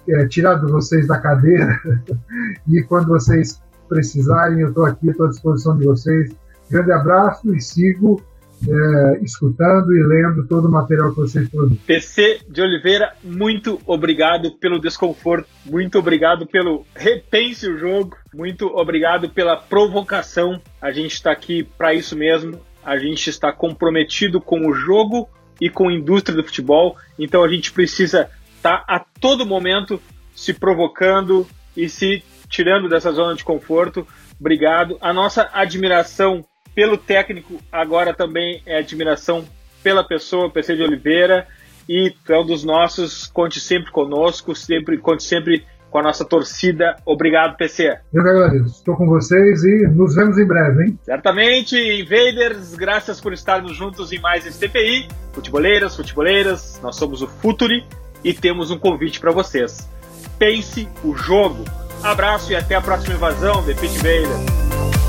[0.09, 1.79] é, tirado vocês da cadeira
[2.67, 6.35] e quando vocês precisarem, eu estou aqui, à disposição de vocês.
[6.69, 8.21] Grande abraço e sigo
[8.67, 11.77] é, escutando e lendo todo o material que vocês produzem.
[11.85, 19.29] PC de Oliveira, muito obrigado pelo desconforto, muito obrigado pelo repense o jogo, muito obrigado
[19.29, 20.61] pela provocação.
[20.81, 22.59] A gente está aqui para isso mesmo.
[22.89, 25.29] A gente está comprometido com o jogo
[25.61, 30.01] e com a indústria do futebol, então a gente precisa estar tá a todo momento
[30.35, 31.45] se provocando
[31.77, 34.07] e se tirando dessa zona de conforto.
[34.39, 34.97] Obrigado.
[35.01, 39.47] A nossa admiração pelo técnico agora também é admiração
[39.83, 41.47] pela pessoa, PC de Oliveira,
[41.87, 46.95] e é um dos nossos, conte sempre conosco, sempre, conte sempre com a nossa torcida.
[47.05, 47.97] Obrigado, PC.
[48.13, 48.65] Eu que agradeço.
[48.65, 50.99] Estou com vocês e nos vemos em breve, hein?
[51.03, 55.07] Certamente, Invaders, graças por estarmos juntos em mais esse TPI.
[55.33, 57.85] Futeboleiras, futeboleiras, nós somos o Futuri
[58.23, 59.89] e temos um convite para vocês.
[60.37, 61.63] Pense o jogo.
[62.03, 65.08] Abraço e até a próxima invasão, The Pit Invaders.